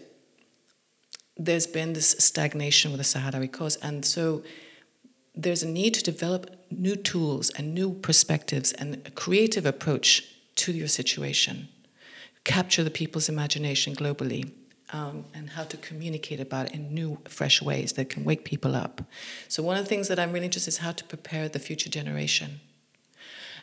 there's 1.36 1.66
been 1.66 1.92
this 1.92 2.10
stagnation 2.18 2.90
with 2.90 2.98
the 2.98 3.04
Sahrawi 3.04 3.50
cause. 3.50 3.76
And 3.76 4.04
so 4.04 4.42
there's 5.34 5.62
a 5.62 5.68
need 5.68 5.94
to 5.94 6.02
develop 6.02 6.50
new 6.70 6.96
tools 6.96 7.50
and 7.50 7.74
new 7.74 7.94
perspectives 7.94 8.72
and 8.72 9.00
a 9.06 9.10
creative 9.10 9.64
approach 9.64 10.24
to 10.56 10.72
your 10.72 10.88
situation, 10.88 11.68
capture 12.44 12.84
the 12.84 12.90
people's 12.90 13.28
imagination 13.28 13.94
globally 13.94 14.52
um, 14.92 15.24
and 15.34 15.50
how 15.50 15.64
to 15.64 15.76
communicate 15.78 16.38
about 16.38 16.66
it 16.66 16.74
in 16.74 16.94
new, 16.94 17.18
fresh 17.24 17.62
ways 17.62 17.94
that 17.94 18.08
can 18.10 18.24
wake 18.24 18.44
people 18.44 18.76
up. 18.76 19.02
So, 19.48 19.62
one 19.62 19.76
of 19.76 19.84
the 19.84 19.88
things 19.88 20.08
that 20.08 20.18
I'm 20.18 20.32
really 20.32 20.46
interested 20.46 20.68
in 20.70 20.72
is 20.74 20.78
how 20.78 20.92
to 20.92 21.04
prepare 21.04 21.48
the 21.48 21.58
future 21.58 21.88
generation. 21.88 22.60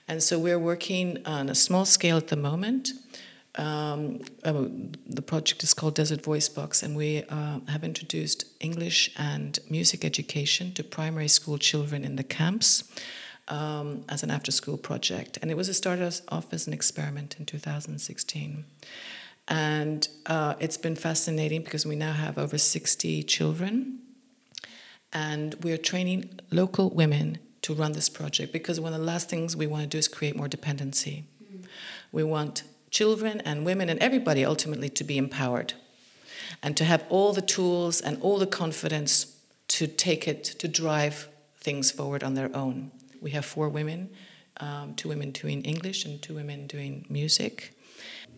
And 0.07 0.23
so, 0.23 0.39
we're 0.39 0.59
working 0.59 1.19
on 1.25 1.49
a 1.49 1.55
small 1.55 1.85
scale 1.85 2.17
at 2.17 2.27
the 2.27 2.35
moment. 2.35 2.91
Um, 3.55 4.21
uh, 4.43 4.65
the 5.07 5.21
project 5.21 5.63
is 5.63 5.73
called 5.73 5.95
Desert 5.95 6.23
Voice 6.23 6.49
Box, 6.49 6.83
and 6.83 6.95
we 6.95 7.23
uh, 7.29 7.59
have 7.67 7.83
introduced 7.83 8.45
English 8.59 9.11
and 9.17 9.59
music 9.69 10.05
education 10.05 10.71
to 10.73 10.83
primary 10.83 11.27
school 11.27 11.57
children 11.57 12.03
in 12.03 12.15
the 12.15 12.23
camps. 12.23 12.83
Um, 13.47 14.05
as 14.07 14.21
an 14.21 14.29
after 14.29 14.51
school 14.51 14.77
project. 14.77 15.39
And 15.41 15.49
it 15.49 15.57
was 15.57 15.67
a 15.69 15.73
started 15.73 16.21
off 16.29 16.53
as 16.53 16.67
an 16.67 16.73
experiment 16.73 17.35
in 17.39 17.47
2016. 17.47 18.63
And 19.49 20.07
uh, 20.27 20.53
it's 20.59 20.77
been 20.77 20.95
fascinating 20.95 21.63
because 21.63 21.85
we 21.85 21.95
now 21.95 22.13
have 22.13 22.37
over 22.37 22.57
60 22.57 23.23
children. 23.23 23.99
And 25.11 25.55
we're 25.63 25.77
training 25.77 26.39
local 26.51 26.91
women 26.91 27.39
to 27.63 27.73
run 27.73 27.93
this 27.93 28.09
project 28.09 28.53
because 28.53 28.79
one 28.79 28.93
of 28.93 28.99
the 28.99 29.05
last 29.05 29.27
things 29.27 29.57
we 29.57 29.65
want 29.65 29.83
to 29.83 29.89
do 29.89 29.97
is 29.97 30.07
create 30.07 30.35
more 30.35 30.47
dependency. 30.47 31.25
Mm. 31.43 31.65
We 32.11 32.23
want 32.23 32.63
children 32.91 33.41
and 33.41 33.65
women 33.65 33.89
and 33.89 33.99
everybody 33.99 34.45
ultimately 34.45 34.89
to 34.89 35.03
be 35.03 35.17
empowered 35.17 35.73
and 36.61 36.77
to 36.77 36.85
have 36.85 37.03
all 37.09 37.33
the 37.33 37.41
tools 37.41 38.01
and 38.01 38.21
all 38.21 38.37
the 38.37 38.47
confidence 38.47 39.35
to 39.69 39.87
take 39.87 40.27
it, 40.27 40.43
to 40.43 40.67
drive 40.67 41.27
things 41.57 41.91
forward 41.91 42.23
on 42.23 42.35
their 42.35 42.55
own. 42.55 42.91
We 43.19 43.31
have 43.31 43.45
four 43.45 43.67
women, 43.67 44.09
um, 44.57 44.93
two 44.95 45.09
women 45.09 45.31
doing 45.31 45.63
English 45.63 46.05
and 46.05 46.21
two 46.21 46.35
women 46.35 46.67
doing 46.67 47.05
music 47.09 47.73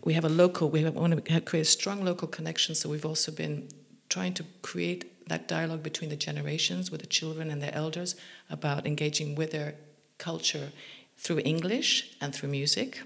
we 0.04 0.14
have 0.14 0.24
a 0.24 0.28
local, 0.28 0.70
we 0.70 0.84
want 0.84 1.24
to 1.24 1.40
create 1.40 1.62
a 1.62 1.64
strong 1.64 2.04
local 2.04 2.28
connection, 2.28 2.74
so 2.74 2.88
we've 2.88 3.06
also 3.06 3.32
been 3.32 3.68
trying 4.08 4.34
to 4.34 4.44
create 4.62 5.28
that 5.28 5.48
dialogue 5.48 5.82
between 5.82 6.10
the 6.10 6.16
generations 6.16 6.90
with 6.90 7.00
the 7.00 7.06
children 7.06 7.50
and 7.50 7.62
their 7.62 7.74
elders 7.74 8.16
about 8.50 8.86
engaging 8.86 9.34
with 9.34 9.52
their 9.52 9.74
culture 10.18 10.72
through 11.16 11.40
English 11.44 12.16
and 12.20 12.34
through 12.34 12.48
music. 12.48 13.02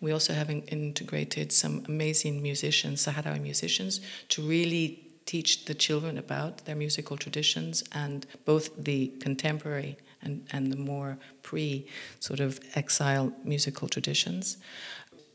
We 0.00 0.12
also 0.12 0.32
have 0.32 0.50
integrated 0.50 1.52
some 1.52 1.84
amazing 1.88 2.42
musicians, 2.42 3.04
Sahrawi 3.04 3.40
musicians, 3.40 4.00
to 4.30 4.42
really 4.42 5.08
teach 5.26 5.66
the 5.66 5.74
children 5.74 6.18
about 6.18 6.64
their 6.64 6.76
musical 6.76 7.16
traditions 7.16 7.84
and 7.92 8.26
both 8.44 8.70
the 8.82 9.08
contemporary 9.20 9.96
and, 10.22 10.46
and 10.52 10.72
the 10.72 10.76
more 10.76 11.18
pre 11.42 11.86
sort 12.20 12.40
of 12.40 12.60
exile 12.74 13.32
musical 13.44 13.88
traditions. 13.88 14.56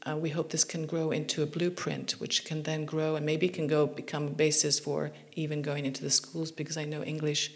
Uh, 0.06 0.18
we 0.18 0.30
hope 0.30 0.50
this 0.50 0.66
can 0.66 0.86
grow 0.86 1.12
into 1.12 1.44
a 1.44 1.46
blueprint, 1.46 2.12
which 2.14 2.44
can 2.44 2.64
then 2.64 2.86
grow 2.86 3.16
and 3.16 3.26
maybe 3.26 3.48
can 3.48 3.68
go 3.68 3.88
become 3.88 4.28
a 4.28 4.32
basis 4.32 4.80
for 4.80 5.12
even 5.34 5.62
going 5.62 5.86
into 5.86 6.04
the 6.04 6.10
schools 6.10 6.52
because 6.52 6.78
I 6.78 6.84
know 6.84 7.04
English 7.04 7.52